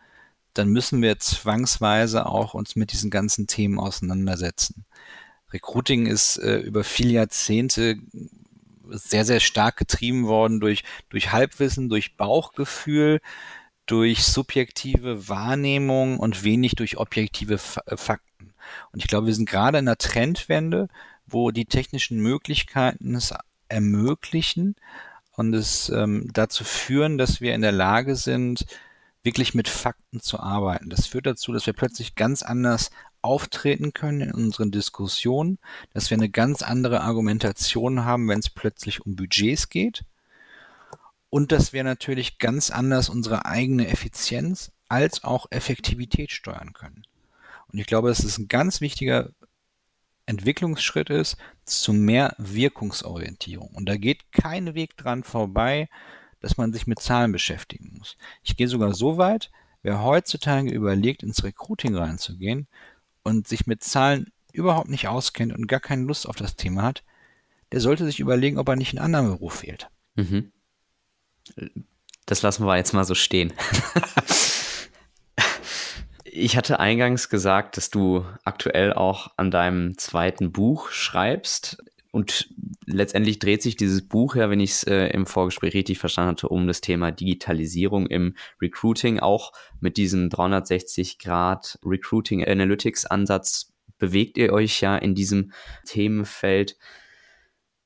dann 0.54 0.68
müssen 0.68 1.02
wir 1.02 1.18
zwangsweise 1.18 2.26
auch 2.26 2.54
uns 2.54 2.76
mit 2.76 2.92
diesen 2.92 3.10
ganzen 3.10 3.46
Themen 3.46 3.78
auseinandersetzen. 3.78 4.84
Recruiting 5.52 6.06
ist 6.06 6.36
äh, 6.38 6.58
über 6.58 6.84
viele 6.84 7.12
Jahrzehnte 7.12 7.96
sehr, 8.88 9.24
sehr 9.24 9.40
stark 9.40 9.76
getrieben 9.76 10.26
worden 10.26 10.60
durch, 10.60 10.84
durch 11.08 11.32
Halbwissen, 11.32 11.88
durch 11.88 12.16
Bauchgefühl, 12.16 13.20
durch 13.86 14.24
subjektive 14.24 15.28
Wahrnehmung 15.28 16.18
und 16.18 16.44
wenig 16.44 16.74
durch 16.74 16.96
objektive 16.96 17.58
äh, 17.86 17.96
Fakten. 17.96 18.54
Und 18.92 19.00
ich 19.00 19.08
glaube, 19.08 19.26
wir 19.26 19.34
sind 19.34 19.48
gerade 19.48 19.78
in 19.78 19.88
einer 19.88 19.98
Trendwende, 19.98 20.88
wo 21.26 21.50
die 21.50 21.66
technischen 21.66 22.20
Möglichkeiten 22.20 23.14
es 23.14 23.34
ermöglichen, 23.68 24.76
und 25.36 25.54
es 25.54 25.88
ähm, 25.88 26.28
dazu 26.32 26.64
führen, 26.64 27.18
dass 27.18 27.40
wir 27.40 27.54
in 27.54 27.62
der 27.62 27.72
Lage 27.72 28.16
sind, 28.16 28.66
wirklich 29.22 29.54
mit 29.54 29.68
Fakten 29.68 30.20
zu 30.20 30.38
arbeiten. 30.38 30.90
Das 30.90 31.06
führt 31.06 31.26
dazu, 31.26 31.52
dass 31.52 31.66
wir 31.66 31.72
plötzlich 31.72 32.14
ganz 32.14 32.42
anders 32.42 32.90
auftreten 33.22 33.94
können 33.94 34.20
in 34.20 34.32
unseren 34.32 34.70
Diskussionen, 34.70 35.58
dass 35.94 36.10
wir 36.10 36.18
eine 36.18 36.28
ganz 36.28 36.62
andere 36.62 37.00
Argumentation 37.00 38.04
haben, 38.04 38.28
wenn 38.28 38.40
es 38.40 38.50
plötzlich 38.50 39.04
um 39.06 39.16
Budgets 39.16 39.70
geht 39.70 40.04
und 41.30 41.50
dass 41.50 41.72
wir 41.72 41.84
natürlich 41.84 42.38
ganz 42.38 42.70
anders 42.70 43.08
unsere 43.08 43.46
eigene 43.46 43.88
Effizienz 43.88 44.70
als 44.88 45.24
auch 45.24 45.46
Effektivität 45.50 46.30
steuern 46.30 46.74
können. 46.74 47.02
Und 47.72 47.78
ich 47.78 47.86
glaube, 47.86 48.08
dass 48.08 48.22
es 48.22 48.38
ein 48.38 48.46
ganz 48.46 48.82
wichtiger 48.82 49.30
Entwicklungsschritt 50.26 51.10
ist 51.10 51.36
zu 51.64 51.92
mehr 51.92 52.34
Wirkungsorientierung. 52.38 53.68
Und 53.68 53.86
da 53.88 53.96
geht 53.96 54.32
kein 54.32 54.74
Weg 54.74 54.96
dran 54.96 55.22
vorbei, 55.22 55.88
dass 56.40 56.56
man 56.56 56.72
sich 56.72 56.86
mit 56.86 57.00
Zahlen 57.00 57.32
beschäftigen 57.32 57.94
muss. 57.98 58.16
Ich 58.42 58.56
gehe 58.56 58.68
sogar 58.68 58.94
so 58.94 59.16
weit, 59.16 59.50
wer 59.82 60.02
heutzutage 60.02 60.70
überlegt, 60.70 61.22
ins 61.22 61.44
Recruiting 61.44 61.94
reinzugehen 61.94 62.66
und 63.22 63.48
sich 63.48 63.66
mit 63.66 63.82
Zahlen 63.82 64.30
überhaupt 64.52 64.88
nicht 64.88 65.08
auskennt 65.08 65.52
und 65.52 65.66
gar 65.66 65.80
keine 65.80 66.04
Lust 66.04 66.28
auf 66.28 66.36
das 66.36 66.56
Thema 66.56 66.82
hat, 66.82 67.02
der 67.72 67.80
sollte 67.80 68.04
sich 68.04 68.20
überlegen, 68.20 68.58
ob 68.58 68.68
er 68.68 68.76
nicht 68.76 68.90
einen 68.90 69.04
anderen 69.04 69.28
Beruf 69.28 69.62
wählt. 69.62 69.88
Mhm. 70.14 70.52
Das 72.26 72.42
lassen 72.42 72.64
wir 72.64 72.76
jetzt 72.76 72.94
mal 72.94 73.04
so 73.04 73.14
stehen. 73.14 73.52
ich 76.36 76.56
hatte 76.56 76.80
eingangs 76.80 77.28
gesagt, 77.28 77.76
dass 77.76 77.90
du 77.90 78.24
aktuell 78.42 78.92
auch 78.92 79.30
an 79.36 79.52
deinem 79.52 79.96
zweiten 79.98 80.50
Buch 80.50 80.90
schreibst. 80.90 81.82
Und 82.10 82.48
letztendlich 82.86 83.38
dreht 83.38 83.62
sich 83.62 83.76
dieses 83.76 84.06
Buch 84.06 84.34
ja, 84.34 84.50
wenn 84.50 84.58
ich 84.58 84.70
es 84.70 84.82
äh, 84.84 85.06
im 85.08 85.26
Vorgespräch 85.26 85.74
richtig 85.74 85.98
verstanden 85.98 86.32
hatte, 86.32 86.48
um 86.48 86.66
das 86.66 86.80
Thema 86.80 87.12
Digitalisierung 87.12 88.08
im 88.08 88.34
Recruiting. 88.60 89.20
Auch 89.20 89.52
mit 89.80 89.96
diesem 89.96 90.28
360 90.28 91.18
Grad 91.18 91.78
Recruiting 91.84 92.44
Analytics 92.44 93.06
Ansatz 93.06 93.72
bewegt 93.98 94.36
ihr 94.36 94.52
euch 94.52 94.80
ja 94.80 94.96
in 94.96 95.14
diesem 95.14 95.52
Themenfeld. 95.86 96.76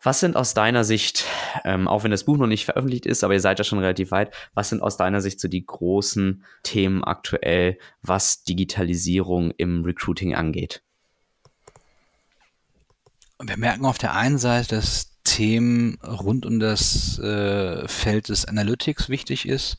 Was 0.00 0.20
sind 0.20 0.36
aus 0.36 0.54
deiner 0.54 0.84
Sicht, 0.84 1.24
ähm, 1.64 1.88
auch 1.88 2.04
wenn 2.04 2.12
das 2.12 2.24
Buch 2.24 2.36
noch 2.36 2.46
nicht 2.46 2.64
veröffentlicht 2.64 3.04
ist, 3.04 3.24
aber 3.24 3.34
ihr 3.34 3.40
seid 3.40 3.58
ja 3.58 3.64
schon 3.64 3.80
relativ 3.80 4.12
weit, 4.12 4.32
was 4.54 4.68
sind 4.68 4.80
aus 4.80 4.96
deiner 4.96 5.20
Sicht 5.20 5.40
so 5.40 5.48
die 5.48 5.66
großen 5.66 6.44
Themen 6.62 7.02
aktuell, 7.02 7.78
was 8.02 8.44
Digitalisierung 8.44 9.50
im 9.56 9.84
Recruiting 9.84 10.36
angeht? 10.36 10.82
Wir 13.42 13.56
merken 13.56 13.86
auf 13.86 13.98
der 13.98 14.14
einen 14.14 14.38
Seite, 14.38 14.76
dass 14.76 15.10
Themen 15.24 15.98
rund 16.02 16.46
um 16.46 16.58
das 16.58 17.18
äh, 17.18 17.86
Feld 17.86 18.28
des 18.28 18.46
Analytics 18.46 19.08
wichtig 19.08 19.48
ist. 19.48 19.78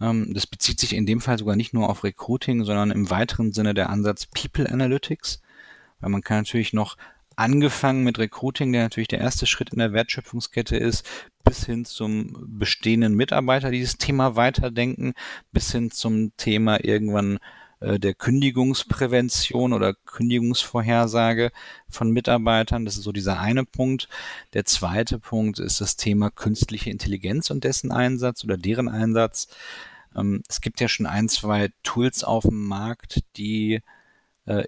Ähm, 0.00 0.32
das 0.32 0.46
bezieht 0.46 0.80
sich 0.80 0.94
in 0.94 1.06
dem 1.06 1.20
Fall 1.20 1.38
sogar 1.38 1.56
nicht 1.56 1.74
nur 1.74 1.88
auf 1.88 2.04
Recruiting, 2.04 2.64
sondern 2.64 2.90
im 2.90 3.10
weiteren 3.10 3.52
Sinne 3.52 3.74
der 3.74 3.90
Ansatz 3.90 4.26
People 4.26 4.70
Analytics. 4.70 5.40
Weil 6.00 6.10
man 6.10 6.22
kann 6.22 6.38
natürlich 6.38 6.72
noch 6.72 6.96
angefangen 7.36 8.02
mit 8.02 8.18
Recruiting, 8.18 8.72
der 8.72 8.82
natürlich 8.82 9.08
der 9.08 9.20
erste 9.20 9.46
Schritt 9.46 9.70
in 9.70 9.78
der 9.78 9.92
Wertschöpfungskette 9.92 10.76
ist, 10.76 11.06
bis 11.44 11.64
hin 11.64 11.84
zum 11.84 12.58
bestehenden 12.58 13.14
Mitarbeiter 13.14 13.70
dieses 13.70 13.98
Thema 13.98 14.36
weiterdenken, 14.36 15.14
bis 15.52 15.70
hin 15.70 15.90
zum 15.90 16.36
Thema 16.36 16.82
irgendwann 16.82 17.38
äh, 17.80 17.98
der 17.98 18.14
Kündigungsprävention 18.14 19.72
oder 19.72 19.94
Kündigungsvorhersage 19.94 21.52
von 21.88 22.10
Mitarbeitern. 22.10 22.84
Das 22.84 22.96
ist 22.96 23.04
so 23.04 23.12
dieser 23.12 23.38
eine 23.38 23.64
Punkt. 23.64 24.08
Der 24.54 24.64
zweite 24.64 25.18
Punkt 25.18 25.58
ist 25.58 25.80
das 25.80 25.96
Thema 25.96 26.30
künstliche 26.30 26.90
Intelligenz 26.90 27.50
und 27.50 27.64
dessen 27.64 27.92
Einsatz 27.92 28.44
oder 28.44 28.56
deren 28.56 28.88
Einsatz. 28.88 29.48
Ähm, 30.16 30.42
es 30.48 30.60
gibt 30.60 30.80
ja 30.80 30.88
schon 30.88 31.06
ein, 31.06 31.28
zwei 31.28 31.70
Tools 31.82 32.24
auf 32.24 32.44
dem 32.44 32.66
Markt, 32.66 33.22
die 33.36 33.82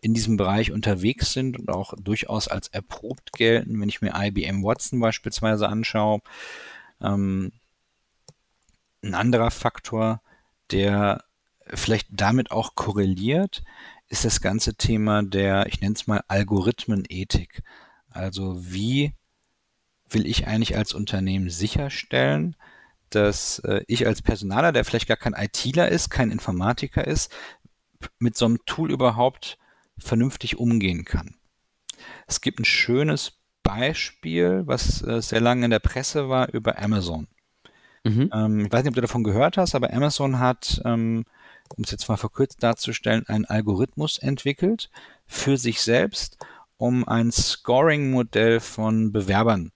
in 0.03 0.15
diesem 0.15 0.37
Bereich 0.37 0.73
unterwegs 0.73 1.33
sind 1.33 1.59
und 1.59 1.71
auch 1.71 1.95
durchaus 1.97 2.49
als 2.49 2.69
erprobt 2.69 3.33
gelten, 3.33 3.81
wenn 3.81 3.89
ich 3.89 4.03
mir 4.03 4.13
IBM 4.15 4.63
Watson 4.63 5.01
beispielsweise 5.01 5.69
anschaue. 5.69 6.21
Ähm, 7.01 7.53
ein 9.03 9.15
anderer 9.15 9.51
Faktor, 9.51 10.21
der 10.71 11.25
vielleicht 11.67 12.09
damit 12.11 12.51
auch 12.51 12.75
korreliert, 12.75 13.63
ist 14.09 14.25
das 14.25 14.41
ganze 14.41 14.75
Thema 14.75 15.23
der, 15.23 15.67
ich 15.67 15.81
nenne 15.81 15.95
es 15.95 16.07
mal 16.07 16.23
Algorithmenethik. 16.29 17.63
Also 18.11 18.57
wie 18.59 19.13
will 20.09 20.27
ich 20.27 20.47
eigentlich 20.47 20.77
als 20.77 20.95
Unternehmen 20.95 21.51
sicherstellen, 21.51 22.57
dass 23.11 23.59
äh, 23.61 23.83
ich 23.87 24.07
als 24.07 24.23
Personaler, 24.23 24.73
der 24.73 24.85
vielleicht 24.85 25.09
gar 25.09 25.17
kein 25.17 25.35
ITler 25.35 25.89
ist, 25.89 26.11
kein 26.11 26.31
Informatiker 26.31 27.07
ist, 27.07 27.33
mit 28.19 28.37
so 28.37 28.47
einem 28.47 28.65
Tool 28.65 28.91
überhaupt 28.91 29.59
vernünftig 29.99 30.59
umgehen 30.59 31.05
kann. 31.05 31.35
Es 32.27 32.41
gibt 32.41 32.61
ein 32.61 32.65
schönes 32.65 33.33
Beispiel, 33.63 34.63
was 34.65 35.03
äh, 35.03 35.21
sehr 35.21 35.41
lange 35.41 35.65
in 35.65 35.71
der 35.71 35.79
Presse 35.79 36.29
war, 36.29 36.53
über 36.53 36.79
Amazon. 36.79 37.29
Mhm. 38.05 38.31
Ähm, 38.33 38.67
ich 38.67 38.73
weiß 38.73 38.83
nicht, 38.83 38.91
ob 38.91 38.95
du 38.95 39.01
davon 39.01 39.25
gehört 39.25 39.57
hast, 39.57 39.75
aber 39.75 39.93
Amazon 39.93 40.39
hat, 40.39 40.81
ähm, 40.85 41.25
um 41.77 41.85
es 41.85 41.91
jetzt 41.91 42.09
mal 42.09 42.17
verkürzt 42.17 42.63
darzustellen, 42.63 43.27
einen 43.27 43.45
Algorithmus 43.45 44.19
entwickelt 44.19 44.91
für 45.27 45.57
sich 45.57 45.83
selbst, 45.83 46.39
um 46.77 47.07
ein 47.07 47.33
Scoring-Modell 47.33 48.61
von 48.61 49.13
Bewerbern 49.13 49.73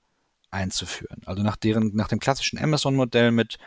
einzuführen. 0.50 1.22
Also 1.26 1.42
nach, 1.42 1.56
deren, 1.56 1.94
nach 1.94 2.08
dem 2.08 2.20
klassischen 2.20 2.58
Amazon-Modell 2.58 3.30
mit 3.30 3.58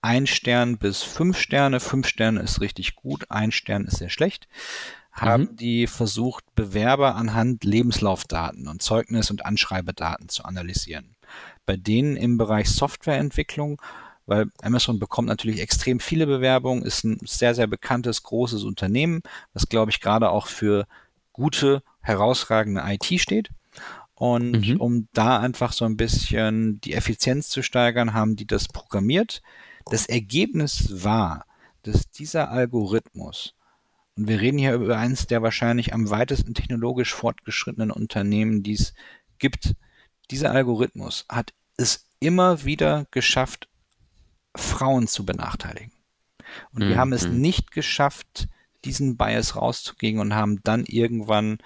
ein 0.00 0.26
Stern 0.26 0.78
bis 0.78 1.02
fünf 1.02 1.38
Sterne. 1.38 1.80
Fünf 1.80 2.06
Sterne 2.06 2.40
ist 2.40 2.60
richtig 2.60 2.96
gut, 2.96 3.30
ein 3.30 3.52
Stern 3.52 3.84
ist 3.84 3.98
sehr 3.98 4.10
schlecht 4.10 4.48
haben 5.20 5.44
mhm. 5.44 5.56
die 5.56 5.86
versucht, 5.86 6.44
Bewerber 6.54 7.14
anhand 7.14 7.64
Lebenslaufdaten 7.64 8.68
und 8.68 8.82
Zeugnis- 8.82 9.30
und 9.30 9.44
Anschreibedaten 9.44 10.28
zu 10.28 10.44
analysieren. 10.44 11.16
Bei 11.66 11.76
denen 11.76 12.16
im 12.16 12.38
Bereich 12.38 12.70
Softwareentwicklung, 12.70 13.80
weil 14.26 14.46
Amazon 14.62 14.98
bekommt 14.98 15.28
natürlich 15.28 15.60
extrem 15.60 16.00
viele 16.00 16.26
Bewerbungen, 16.26 16.84
ist 16.84 17.04
ein 17.04 17.18
sehr, 17.24 17.54
sehr 17.54 17.66
bekanntes, 17.66 18.22
großes 18.22 18.64
Unternehmen, 18.64 19.22
was, 19.54 19.68
glaube 19.68 19.90
ich, 19.90 20.00
gerade 20.00 20.30
auch 20.30 20.46
für 20.46 20.86
gute, 21.32 21.82
herausragende 22.00 22.82
IT 22.86 23.20
steht. 23.20 23.50
Und 24.14 24.66
mhm. 24.66 24.80
um 24.80 25.08
da 25.12 25.38
einfach 25.38 25.72
so 25.72 25.84
ein 25.84 25.96
bisschen 25.96 26.80
die 26.80 26.94
Effizienz 26.94 27.48
zu 27.48 27.62
steigern, 27.62 28.14
haben 28.14 28.34
die 28.34 28.46
das 28.46 28.66
programmiert. 28.66 29.42
Das 29.86 30.06
Ergebnis 30.06 31.04
war, 31.04 31.44
dass 31.84 32.10
dieser 32.10 32.50
Algorithmus 32.50 33.54
und 34.18 34.26
wir 34.26 34.40
reden 34.40 34.58
hier 34.58 34.74
über 34.74 34.98
eines 34.98 35.28
der 35.28 35.42
wahrscheinlich 35.42 35.94
am 35.94 36.10
weitesten 36.10 36.52
technologisch 36.52 37.14
fortgeschrittenen 37.14 37.92
Unternehmen, 37.92 38.64
die 38.64 38.72
es 38.72 38.92
gibt. 39.38 39.76
Dieser 40.32 40.50
Algorithmus 40.50 41.24
hat 41.28 41.54
es 41.76 42.08
immer 42.18 42.64
wieder 42.64 43.06
geschafft, 43.12 43.68
Frauen 44.56 45.06
zu 45.06 45.24
benachteiligen. 45.24 45.92
Und 46.72 46.84
mhm. 46.84 46.88
wir 46.88 46.98
haben 46.98 47.12
es 47.12 47.28
mhm. 47.28 47.40
nicht 47.40 47.70
geschafft, 47.70 48.48
diesen 48.84 49.16
Bias 49.16 49.54
rauszugehen 49.54 50.18
und 50.18 50.34
haben 50.34 50.64
dann 50.64 50.84
irgendwann 50.84 51.58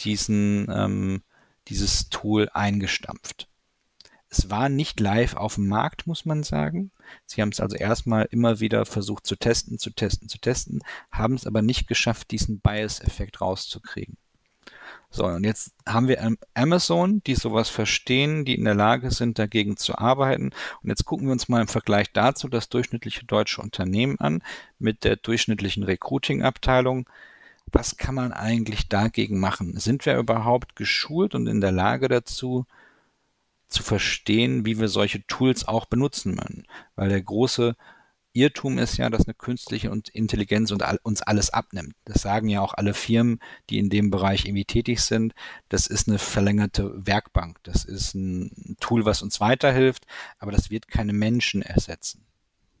diesen, 0.00 0.66
ähm, 0.68 1.22
dieses 1.68 2.08
Tool 2.08 2.48
eingestampft. 2.52 3.46
Es 4.36 4.50
war 4.50 4.68
nicht 4.68 4.98
live 4.98 5.36
auf 5.36 5.54
dem 5.54 5.68
Markt, 5.68 6.08
muss 6.08 6.24
man 6.24 6.42
sagen. 6.42 6.90
Sie 7.24 7.40
haben 7.40 7.50
es 7.50 7.60
also 7.60 7.76
erstmal 7.76 8.26
immer 8.32 8.58
wieder 8.58 8.84
versucht 8.84 9.28
zu 9.28 9.36
testen, 9.36 9.78
zu 9.78 9.90
testen, 9.90 10.28
zu 10.28 10.38
testen, 10.38 10.82
haben 11.12 11.34
es 11.34 11.46
aber 11.46 11.62
nicht 11.62 11.86
geschafft, 11.86 12.32
diesen 12.32 12.58
Bias-Effekt 12.58 13.40
rauszukriegen. 13.40 14.16
So, 15.08 15.26
und 15.26 15.44
jetzt 15.44 15.72
haben 15.86 16.08
wir 16.08 16.36
Amazon, 16.54 17.22
die 17.22 17.36
sowas 17.36 17.68
verstehen, 17.68 18.44
die 18.44 18.56
in 18.56 18.64
der 18.64 18.74
Lage 18.74 19.12
sind, 19.12 19.38
dagegen 19.38 19.76
zu 19.76 19.96
arbeiten. 19.96 20.50
Und 20.82 20.88
jetzt 20.88 21.04
gucken 21.04 21.26
wir 21.28 21.32
uns 21.32 21.48
mal 21.48 21.60
im 21.60 21.68
Vergleich 21.68 22.10
dazu 22.12 22.48
das 22.48 22.68
durchschnittliche 22.68 23.24
deutsche 23.24 23.62
Unternehmen 23.62 24.18
an 24.18 24.42
mit 24.80 25.04
der 25.04 25.14
durchschnittlichen 25.14 25.84
Recruiting-Abteilung. 25.84 27.08
Was 27.66 27.96
kann 27.98 28.16
man 28.16 28.32
eigentlich 28.32 28.88
dagegen 28.88 29.38
machen? 29.38 29.78
Sind 29.78 30.04
wir 30.06 30.18
überhaupt 30.18 30.74
geschult 30.74 31.36
und 31.36 31.46
in 31.46 31.60
der 31.60 31.72
Lage 31.72 32.08
dazu, 32.08 32.66
zu 33.74 33.82
verstehen, 33.82 34.64
wie 34.64 34.78
wir 34.78 34.88
solche 34.88 35.26
Tools 35.26 35.66
auch 35.66 35.86
benutzen 35.86 36.36
können. 36.36 36.66
Weil 36.94 37.08
der 37.10 37.22
große 37.22 37.76
Irrtum 38.32 38.78
ist 38.78 38.96
ja, 38.96 39.10
dass 39.10 39.26
eine 39.26 39.34
künstliche 39.34 39.88
Intelligenz 40.12 40.72
uns 41.02 41.22
alles 41.22 41.50
abnimmt. 41.50 41.94
Das 42.04 42.22
sagen 42.22 42.48
ja 42.48 42.60
auch 42.60 42.74
alle 42.74 42.92
Firmen, 42.92 43.38
die 43.70 43.78
in 43.78 43.90
dem 43.90 44.10
Bereich 44.10 44.44
irgendwie 44.44 44.64
tätig 44.64 45.00
sind. 45.00 45.34
Das 45.68 45.86
ist 45.86 46.08
eine 46.08 46.18
verlängerte 46.18 46.92
Werkbank. 47.06 47.58
Das 47.62 47.84
ist 47.84 48.14
ein 48.14 48.76
Tool, 48.80 49.04
was 49.04 49.22
uns 49.22 49.40
weiterhilft, 49.40 50.06
aber 50.38 50.50
das 50.50 50.68
wird 50.68 50.88
keine 50.88 51.12
Menschen 51.12 51.62
ersetzen. 51.62 52.24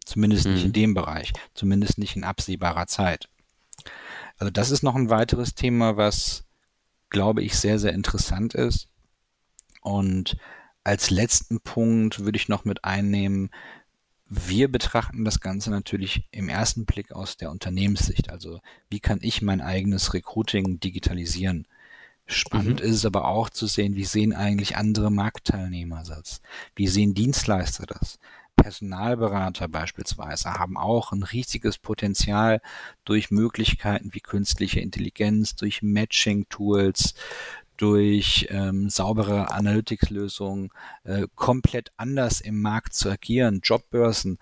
Zumindest 0.04 0.46
mhm. 0.46 0.54
nicht 0.54 0.62
in 0.64 0.68
mhm. 0.70 0.74
dem 0.74 0.94
Bereich. 0.94 1.32
Zumindest 1.54 1.98
nicht 1.98 2.16
in 2.16 2.24
absehbarer 2.24 2.88
Zeit. 2.88 3.28
Also 4.38 4.50
das 4.50 4.72
ist 4.72 4.82
noch 4.82 4.96
ein 4.96 5.08
weiteres 5.08 5.54
Thema, 5.54 5.96
was, 5.96 6.44
glaube 7.10 7.42
ich, 7.42 7.56
sehr, 7.56 7.78
sehr 7.78 7.92
interessant 7.92 8.54
ist. 8.54 8.88
Und 9.82 10.36
als 10.84 11.10
letzten 11.10 11.60
Punkt 11.60 12.20
würde 12.20 12.36
ich 12.36 12.48
noch 12.48 12.64
mit 12.64 12.84
einnehmen, 12.84 13.50
wir 14.28 14.70
betrachten 14.70 15.24
das 15.24 15.40
Ganze 15.40 15.70
natürlich 15.70 16.28
im 16.30 16.48
ersten 16.48 16.86
Blick 16.86 17.12
aus 17.12 17.36
der 17.36 17.50
Unternehmenssicht. 17.50 18.30
Also 18.30 18.60
wie 18.90 19.00
kann 19.00 19.18
ich 19.22 19.42
mein 19.42 19.60
eigenes 19.60 20.14
Recruiting 20.14 20.80
digitalisieren? 20.80 21.66
Spannend 22.26 22.80
mhm. 22.80 22.86
ist 22.86 22.96
es 22.96 23.06
aber 23.06 23.26
auch 23.26 23.50
zu 23.50 23.66
sehen, 23.66 23.96
wie 23.96 24.04
sehen 24.04 24.32
eigentlich 24.32 24.76
andere 24.76 25.10
Marktteilnehmer 25.10 26.04
das? 26.04 26.40
Wie 26.74 26.86
sehen 26.86 27.14
Dienstleister 27.14 27.84
das? 27.86 28.18
Personalberater 28.56 29.68
beispielsweise 29.68 30.54
haben 30.54 30.76
auch 30.76 31.12
ein 31.12 31.22
riesiges 31.22 31.76
Potenzial 31.76 32.62
durch 33.04 33.30
Möglichkeiten 33.30 34.14
wie 34.14 34.20
künstliche 34.20 34.80
Intelligenz, 34.80 35.56
durch 35.56 35.82
Matching-Tools, 35.82 37.14
durch 37.76 38.46
ähm, 38.50 38.88
saubere 38.88 39.50
Analytics-Lösungen 39.50 40.70
äh, 41.04 41.26
komplett 41.34 41.92
anders 41.96 42.40
im 42.40 42.60
Markt 42.60 42.94
zu 42.94 43.10
agieren. 43.10 43.60
Jobbörsen 43.62 44.38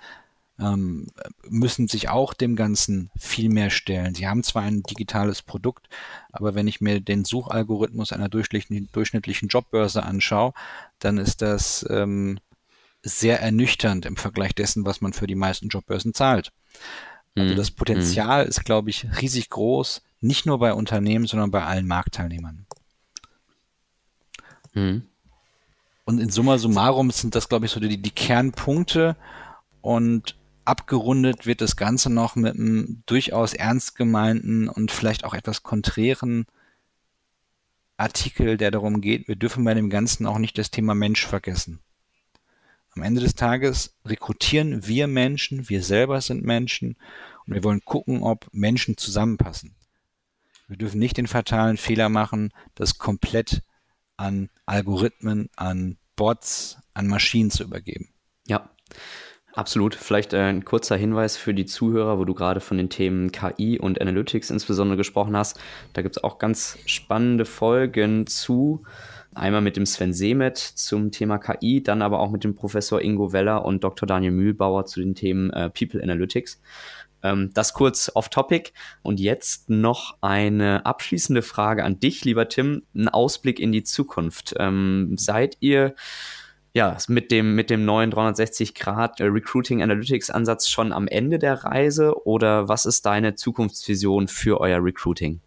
ähm, 0.58 1.06
müssen 1.48 1.88
sich 1.88 2.08
auch 2.08 2.34
dem 2.34 2.56
Ganzen 2.56 3.10
viel 3.18 3.48
mehr 3.48 3.70
stellen. 3.70 4.14
Sie 4.14 4.28
haben 4.28 4.42
zwar 4.42 4.62
ein 4.62 4.82
digitales 4.82 5.42
Produkt, 5.42 5.88
aber 6.30 6.54
wenn 6.54 6.68
ich 6.68 6.80
mir 6.80 7.00
den 7.00 7.24
Suchalgorithmus 7.24 8.12
einer 8.12 8.28
durchschnittlichen, 8.28 9.48
Jobbörse 9.48 10.02
anschaue, 10.02 10.52
dann 10.98 11.18
ist 11.18 11.42
das 11.42 11.86
ähm, 11.90 12.38
sehr 13.02 13.40
ernüchternd 13.40 14.06
im 14.06 14.16
Vergleich 14.16 14.54
dessen, 14.54 14.84
was 14.84 15.00
man 15.00 15.12
für 15.12 15.26
die 15.26 15.34
meisten 15.34 15.68
Jobbörsen 15.68 16.14
zahlt. 16.14 16.52
Also 17.34 17.54
mhm. 17.54 17.56
das 17.56 17.70
Potenzial 17.70 18.44
mhm. 18.44 18.48
ist, 18.50 18.64
glaube 18.64 18.90
ich, 18.90 19.06
riesig 19.20 19.50
groß, 19.50 20.02
nicht 20.20 20.46
nur 20.46 20.58
bei 20.58 20.74
Unternehmen, 20.74 21.26
sondern 21.26 21.50
bei 21.50 21.64
allen 21.64 21.86
Marktteilnehmern. 21.86 22.66
Mhm. 24.74 25.02
Und 26.04 26.18
in 26.18 26.30
summa 26.30 26.58
summarum 26.58 27.10
sind 27.10 27.34
das, 27.34 27.48
glaube 27.48 27.66
ich, 27.66 27.72
so 27.72 27.80
die, 27.80 28.00
die 28.00 28.10
Kernpunkte. 28.10 29.16
Und 29.80 30.36
abgerundet 30.64 31.46
wird 31.46 31.60
das 31.60 31.76
Ganze 31.76 32.10
noch 32.10 32.36
mit 32.36 32.54
einem 32.54 33.02
durchaus 33.06 33.54
ernst 33.54 33.96
gemeinten 33.96 34.68
und 34.68 34.90
vielleicht 34.90 35.24
auch 35.24 35.34
etwas 35.34 35.62
konträren 35.62 36.46
Artikel, 37.96 38.56
der 38.56 38.70
darum 38.70 39.00
geht, 39.00 39.28
wir 39.28 39.36
dürfen 39.36 39.64
bei 39.64 39.74
dem 39.74 39.90
Ganzen 39.90 40.26
auch 40.26 40.38
nicht 40.38 40.58
das 40.58 40.70
Thema 40.70 40.94
Mensch 40.94 41.24
vergessen. 41.24 41.78
Am 42.94 43.02
Ende 43.02 43.20
des 43.20 43.34
Tages 43.34 43.94
rekrutieren 44.04 44.86
wir 44.86 45.06
Menschen, 45.06 45.68
wir 45.68 45.82
selber 45.82 46.20
sind 46.20 46.44
Menschen 46.44 46.96
und 47.46 47.54
wir 47.54 47.64
wollen 47.64 47.84
gucken, 47.84 48.22
ob 48.22 48.48
Menschen 48.52 48.96
zusammenpassen. 48.96 49.74
Wir 50.68 50.76
dürfen 50.76 50.98
nicht 50.98 51.16
den 51.16 51.26
fatalen 51.26 51.76
Fehler 51.76 52.08
machen, 52.08 52.52
das 52.74 52.98
komplett 52.98 53.62
an 54.22 54.48
Algorithmen, 54.66 55.48
an 55.56 55.98
Bots, 56.14 56.78
an 56.94 57.08
Maschinen 57.08 57.50
zu 57.50 57.64
übergeben. 57.64 58.08
Ja, 58.46 58.70
Absolut. 59.54 59.94
Vielleicht 59.94 60.32
äh, 60.32 60.38
ein 60.38 60.64
kurzer 60.64 60.96
Hinweis 60.96 61.36
für 61.36 61.52
die 61.52 61.66
Zuhörer, 61.66 62.18
wo 62.18 62.24
du 62.24 62.32
gerade 62.32 62.60
von 62.60 62.78
den 62.78 62.88
Themen 62.88 63.32
KI 63.32 63.78
und 63.78 64.00
Analytics 64.00 64.50
insbesondere 64.50 64.96
gesprochen 64.96 65.36
hast. 65.36 65.60
Da 65.92 66.00
gibt 66.00 66.16
es 66.16 66.24
auch 66.24 66.38
ganz 66.38 66.78
spannende 66.86 67.44
Folgen 67.44 68.26
zu. 68.26 68.82
Einmal 69.34 69.60
mit 69.60 69.76
dem 69.76 69.84
Sven 69.84 70.14
Semet 70.14 70.56
zum 70.56 71.10
Thema 71.10 71.36
KI, 71.36 71.82
dann 71.82 72.00
aber 72.00 72.20
auch 72.20 72.30
mit 72.30 72.44
dem 72.44 72.54
Professor 72.54 73.02
Ingo 73.02 73.34
Weller 73.34 73.64
und 73.66 73.84
Dr. 73.84 74.06
Daniel 74.06 74.32
Mühlbauer 74.32 74.86
zu 74.86 75.00
den 75.00 75.14
Themen 75.14 75.50
äh, 75.50 75.68
People 75.68 76.02
Analytics. 76.02 76.60
Ähm, 77.22 77.50
das 77.54 77.74
kurz 77.74 78.10
off-topic. 78.14 78.72
Und 79.02 79.20
jetzt 79.20 79.70
noch 79.70 80.16
eine 80.20 80.86
abschließende 80.86 81.42
Frage 81.42 81.84
an 81.84 82.00
dich, 82.00 82.24
lieber 82.24 82.48
Tim. 82.48 82.82
Ein 82.94 83.08
Ausblick 83.08 83.60
in 83.60 83.72
die 83.72 83.84
Zukunft. 83.84 84.54
Ähm, 84.58 85.16
seid 85.18 85.56
ihr 85.60 85.94
ja, 86.74 86.96
mit 87.08 87.30
dem, 87.30 87.54
mit 87.54 87.68
dem 87.68 87.84
neuen 87.84 88.12
360-Grad 88.12 89.20
äh, 89.20 89.24
Recruiting 89.24 89.82
Analytics 89.82 90.30
Ansatz 90.30 90.68
schon 90.68 90.92
am 90.92 91.06
Ende 91.06 91.38
der 91.38 91.64
Reise 91.64 92.26
oder 92.26 92.68
was 92.68 92.86
ist 92.86 93.04
deine 93.04 93.34
Zukunftsvision 93.34 94.26
für 94.26 94.60
euer 94.60 94.82
Recruiting? 94.82 95.40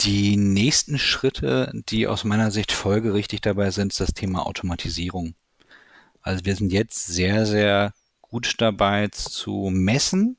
Die 0.00 0.36
nächsten 0.36 0.98
Schritte, 0.98 1.70
die 1.88 2.06
aus 2.06 2.24
meiner 2.24 2.50
Sicht 2.50 2.72
folgerichtig 2.72 3.42
dabei 3.42 3.70
sind, 3.70 3.92
ist 3.92 4.00
das 4.00 4.14
Thema 4.14 4.46
Automatisierung. 4.46 5.34
Also 6.20 6.44
wir 6.44 6.56
sind 6.56 6.72
jetzt 6.72 7.06
sehr, 7.06 7.44
sehr 7.46 7.92
gut 8.34 8.60
dabei 8.60 9.06
zu 9.08 9.70
messen 9.72 10.36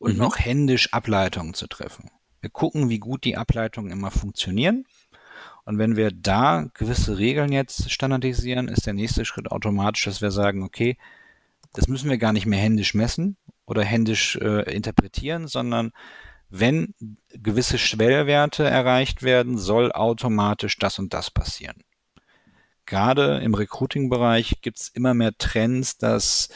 und 0.00 0.14
mhm. 0.14 0.18
noch 0.18 0.38
händisch 0.40 0.92
Ableitungen 0.92 1.54
zu 1.54 1.68
treffen. 1.68 2.10
Wir 2.40 2.50
gucken, 2.50 2.88
wie 2.88 2.98
gut 2.98 3.22
die 3.22 3.36
Ableitungen 3.36 3.92
immer 3.92 4.10
funktionieren 4.10 4.84
und 5.64 5.78
wenn 5.78 5.94
wir 5.94 6.10
da 6.10 6.66
gewisse 6.74 7.16
Regeln 7.16 7.52
jetzt 7.52 7.92
standardisieren, 7.92 8.66
ist 8.66 8.86
der 8.86 8.94
nächste 8.94 9.24
Schritt 9.24 9.52
automatisch, 9.52 10.06
dass 10.06 10.20
wir 10.20 10.32
sagen, 10.32 10.64
okay, 10.64 10.96
das 11.74 11.86
müssen 11.86 12.10
wir 12.10 12.18
gar 12.18 12.32
nicht 12.32 12.46
mehr 12.46 12.58
händisch 12.58 12.92
messen 12.92 13.36
oder 13.64 13.84
händisch 13.84 14.34
äh, 14.36 14.62
interpretieren, 14.74 15.46
sondern 15.46 15.92
wenn 16.48 16.94
gewisse 17.28 17.78
Schwellwerte 17.78 18.64
erreicht 18.64 19.22
werden, 19.22 19.58
soll 19.58 19.92
automatisch 19.92 20.76
das 20.78 20.98
und 20.98 21.14
das 21.14 21.30
passieren. 21.30 21.84
Gerade 22.88 23.36
im 23.40 23.52
Recruiting-Bereich 23.52 24.62
gibt 24.62 24.80
es 24.80 24.88
immer 24.88 25.12
mehr 25.12 25.36
Trends, 25.36 25.98
dass 25.98 26.48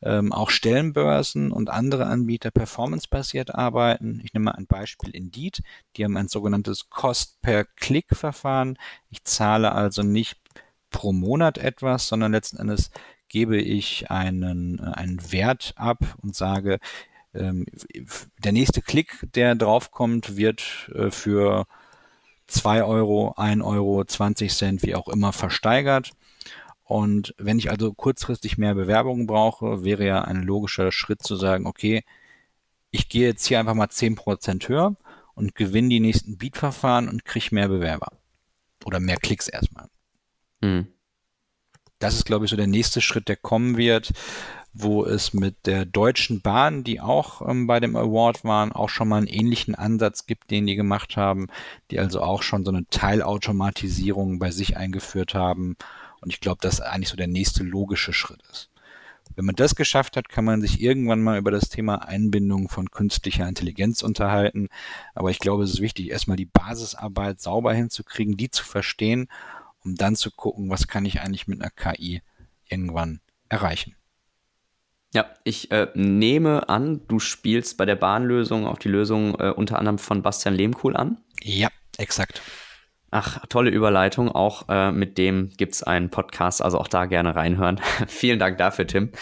ähm, 0.00 0.32
auch 0.32 0.50
Stellenbörsen 0.50 1.50
und 1.50 1.70
andere 1.70 2.06
Anbieter 2.06 2.52
performancebasiert 2.52 3.52
arbeiten. 3.52 4.20
Ich 4.22 4.32
nehme 4.32 4.44
mal 4.44 4.52
ein 4.52 4.68
Beispiel 4.68 5.10
Indeed. 5.10 5.64
Die 5.96 6.04
haben 6.04 6.16
ein 6.16 6.28
sogenanntes 6.28 6.88
Cost-per-Click-Verfahren. 6.88 8.78
Ich 9.10 9.24
zahle 9.24 9.72
also 9.72 10.04
nicht 10.04 10.38
pro 10.90 11.12
Monat 11.12 11.58
etwas, 11.58 12.06
sondern 12.06 12.30
letzten 12.30 12.58
Endes 12.58 12.92
gebe 13.26 13.56
ich 13.60 14.08
einen, 14.08 14.78
äh, 14.78 14.82
einen 14.82 15.32
Wert 15.32 15.72
ab 15.74 15.98
und 16.22 16.36
sage, 16.36 16.78
ähm, 17.34 17.66
der 18.38 18.52
nächste 18.52 18.82
Klick, 18.82 19.26
der 19.34 19.56
draufkommt, 19.56 20.36
wird 20.36 20.88
äh, 20.94 21.10
für 21.10 21.66
2 22.52 22.84
Euro, 22.84 23.34
1 23.36 23.62
Euro, 23.62 24.04
20 24.04 24.52
Cent, 24.52 24.82
wie 24.82 24.94
auch 24.94 25.08
immer 25.08 25.32
versteigert. 25.32 26.10
Und 26.84 27.34
wenn 27.38 27.58
ich 27.58 27.70
also 27.70 27.92
kurzfristig 27.94 28.58
mehr 28.58 28.74
Bewerbungen 28.74 29.26
brauche, 29.26 29.84
wäre 29.84 30.04
ja 30.04 30.22
ein 30.22 30.42
logischer 30.42 30.92
Schritt 30.92 31.22
zu 31.22 31.36
sagen, 31.36 31.66
okay, 31.66 32.04
ich 32.90 33.08
gehe 33.08 33.28
jetzt 33.28 33.46
hier 33.46 33.58
einfach 33.58 33.74
mal 33.74 33.86
10% 33.86 34.68
höher 34.68 34.96
und 35.34 35.54
gewinne 35.54 35.88
die 35.88 36.00
nächsten 36.00 36.36
Beat-Verfahren 36.36 37.08
und 37.08 37.24
kriege 37.24 37.48
mehr 37.52 37.68
Bewerber. 37.68 38.12
Oder 38.84 39.00
mehr 39.00 39.16
Klicks 39.16 39.48
erstmal. 39.48 39.88
Mhm. 40.60 40.88
Das 41.98 42.14
ist, 42.14 42.26
glaube 42.26 42.44
ich, 42.44 42.50
so 42.50 42.56
der 42.56 42.66
nächste 42.66 43.00
Schritt, 43.00 43.28
der 43.28 43.36
kommen 43.36 43.76
wird, 43.76 44.12
wo 44.74 45.04
es 45.04 45.34
mit 45.34 45.66
der 45.66 45.84
Deutschen 45.84 46.40
Bahn, 46.40 46.82
die 46.84 47.00
auch 47.00 47.46
ähm, 47.46 47.66
bei 47.66 47.78
dem 47.80 47.96
Award 47.96 48.44
waren, 48.44 48.72
auch 48.72 48.88
schon 48.88 49.08
mal 49.08 49.18
einen 49.18 49.26
ähnlichen 49.26 49.74
Ansatz 49.74 50.26
gibt, 50.26 50.50
den 50.50 50.66
die 50.66 50.76
gemacht 50.76 51.16
haben, 51.16 51.48
die 51.90 51.98
also 51.98 52.22
auch 52.22 52.42
schon 52.42 52.64
so 52.64 52.70
eine 52.70 52.86
Teilautomatisierung 52.88 54.38
bei 54.38 54.50
sich 54.50 54.76
eingeführt 54.76 55.34
haben 55.34 55.76
und 56.20 56.32
ich 56.32 56.40
glaube, 56.40 56.58
dass 56.62 56.80
eigentlich 56.80 57.08
so 57.08 57.16
der 57.16 57.26
nächste 57.26 57.64
logische 57.64 58.12
Schritt 58.12 58.40
ist. 58.50 58.70
Wenn 59.34 59.44
man 59.44 59.54
das 59.54 59.74
geschafft 59.74 60.16
hat, 60.16 60.28
kann 60.28 60.44
man 60.44 60.60
sich 60.60 60.80
irgendwann 60.80 61.22
mal 61.22 61.38
über 61.38 61.50
das 61.50 61.68
Thema 61.68 62.06
Einbindung 62.06 62.68
von 62.68 62.90
künstlicher 62.90 63.48
Intelligenz 63.48 64.02
unterhalten. 64.02 64.68
Aber 65.14 65.30
ich 65.30 65.38
glaube, 65.38 65.64
es 65.64 65.70
ist 65.70 65.80
wichtig, 65.80 66.10
erstmal 66.10 66.36
die 66.36 66.46
Basisarbeit 66.46 67.40
sauber 67.40 67.72
hinzukriegen, 67.72 68.36
die 68.36 68.50
zu 68.50 68.64
verstehen, 68.64 69.28
um 69.84 69.96
dann 69.96 70.16
zu 70.16 70.30
gucken, 70.30 70.68
was 70.68 70.86
kann 70.86 71.06
ich 71.06 71.20
eigentlich 71.20 71.48
mit 71.48 71.62
einer 71.62 71.70
KI 71.70 72.22
irgendwann 72.68 73.20
erreichen. 73.48 73.96
Ja, 75.14 75.26
ich 75.44 75.70
äh, 75.70 75.88
nehme 75.94 76.68
an, 76.70 77.02
du 77.06 77.18
spielst 77.18 77.76
bei 77.76 77.84
der 77.84 77.96
Bahnlösung 77.96 78.66
auch 78.66 78.78
die 78.78 78.88
Lösung 78.88 79.34
äh, 79.38 79.50
unter 79.50 79.78
anderem 79.78 79.98
von 79.98 80.22
Bastian 80.22 80.54
Lehmkuhl 80.54 80.96
an. 80.96 81.18
Ja, 81.42 81.68
exakt. 81.98 82.40
Ach, 83.10 83.44
tolle 83.50 83.68
Überleitung. 83.68 84.30
Auch 84.30 84.70
äh, 84.70 84.90
mit 84.90 85.18
dem 85.18 85.50
gibt 85.58 85.74
es 85.74 85.82
einen 85.82 86.08
Podcast, 86.08 86.62
also 86.62 86.78
auch 86.78 86.88
da 86.88 87.04
gerne 87.04 87.36
reinhören. 87.36 87.78
Vielen 88.08 88.38
Dank 88.38 88.56
dafür, 88.56 88.86
Tim. 88.86 89.12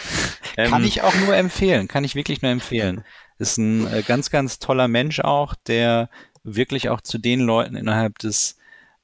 Ähm, 0.55 0.69
kann 0.69 0.85
ich 0.85 1.01
auch 1.01 1.13
nur 1.25 1.35
empfehlen, 1.35 1.89
kann 1.89 2.05
ich 2.05 2.15
wirklich 2.15 2.41
nur 2.41 2.51
empfehlen. 2.51 3.03
Ist 3.37 3.57
ein 3.57 3.91
äh, 3.91 4.01
ganz, 4.01 4.29
ganz 4.29 4.59
toller 4.59 4.87
Mensch 4.87 5.19
auch, 5.19 5.55
der 5.67 6.09
wirklich 6.43 6.87
auch 6.87 7.01
zu 7.01 7.17
den 7.17 7.41
Leuten 7.41 7.75
innerhalb 7.75 8.17
des 8.19 8.57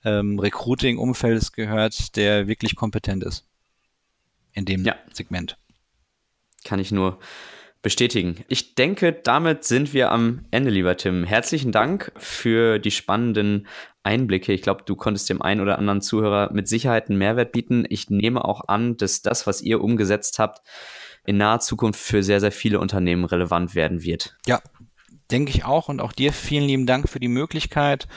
ähm, 0.05 0.39
Recruiting-Umfeldes 0.39 1.51
gehört, 1.51 2.15
der 2.15 2.47
wirklich 2.47 2.77
kompetent 2.77 3.25
ist. 3.25 3.45
In 4.53 4.63
dem 4.63 4.85
ja. 4.85 4.95
Segment. 5.11 5.57
Kann 6.63 6.79
ich 6.79 6.91
nur 6.91 7.19
bestätigen. 7.81 8.43
Ich 8.47 8.75
denke, 8.75 9.13
damit 9.13 9.63
sind 9.63 9.93
wir 9.93 10.11
am 10.11 10.45
Ende, 10.51 10.71
lieber 10.71 10.97
Tim. 10.97 11.23
Herzlichen 11.23 11.71
Dank 11.71 12.11
für 12.17 12.79
die 12.79 12.91
spannenden 12.91 13.67
Einblicke. 14.03 14.51
Ich 14.51 14.61
glaube, 14.61 14.83
du 14.85 14.95
konntest 14.95 15.29
dem 15.29 15.41
einen 15.41 15.61
oder 15.61 15.77
anderen 15.77 16.01
Zuhörer 16.01 16.51
mit 16.51 16.67
Sicherheit 16.67 17.09
einen 17.09 17.19
Mehrwert 17.19 17.51
bieten. 17.51 17.85
Ich 17.87 18.09
nehme 18.09 18.43
auch 18.43 18.67
an, 18.67 18.97
dass 18.97 19.21
das, 19.21 19.47
was 19.47 19.61
ihr 19.61 19.81
umgesetzt 19.81 20.39
habt, 20.39 20.67
in 21.25 21.37
naher 21.37 21.59
Zukunft 21.59 21.99
für 21.99 22.23
sehr, 22.23 22.39
sehr 22.39 22.51
viele 22.51 22.79
Unternehmen 22.79 23.25
relevant 23.25 23.75
werden 23.75 24.03
wird. 24.03 24.35
Ja, 24.47 24.61
denke 25.29 25.51
ich 25.51 25.65
auch. 25.65 25.89
Und 25.89 26.01
auch 26.01 26.13
dir 26.13 26.33
vielen 26.33 26.65
lieben 26.65 26.85
Dank 26.87 27.09
für 27.09 27.19
die 27.19 27.27
Möglichkeit. 27.27 28.07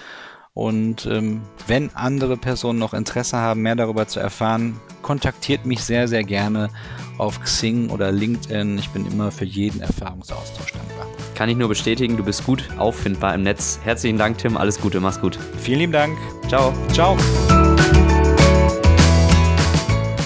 Und 0.52 1.06
ähm, 1.06 1.42
wenn 1.68 1.94
andere 1.94 2.36
Personen 2.36 2.78
noch 2.78 2.92
Interesse 2.92 3.36
haben, 3.36 3.62
mehr 3.62 3.76
darüber 3.76 4.08
zu 4.08 4.18
erfahren, 4.20 4.78
kontaktiert 5.02 5.64
mich 5.64 5.82
sehr, 5.84 6.08
sehr 6.08 6.24
gerne 6.24 6.68
auf 7.18 7.40
Xing 7.40 7.90
oder 7.90 8.10
LinkedIn. 8.10 8.78
Ich 8.78 8.90
bin 8.90 9.06
immer 9.06 9.30
für 9.30 9.44
jeden 9.44 9.80
Erfahrungsaustausch 9.80 10.72
dankbar. 10.72 11.06
Kann 11.34 11.48
ich 11.48 11.56
nur 11.56 11.68
bestätigen, 11.68 12.16
du 12.16 12.24
bist 12.24 12.44
gut 12.44 12.68
auffindbar 12.78 13.34
im 13.34 13.42
Netz. 13.42 13.78
Herzlichen 13.84 14.18
Dank, 14.18 14.38
Tim. 14.38 14.56
Alles 14.56 14.80
Gute, 14.80 15.00
mach's 15.00 15.20
gut. 15.20 15.38
Vielen 15.58 15.78
lieben 15.78 15.92
Dank. 15.92 16.18
Ciao. 16.48 16.72
Ciao. 16.92 17.16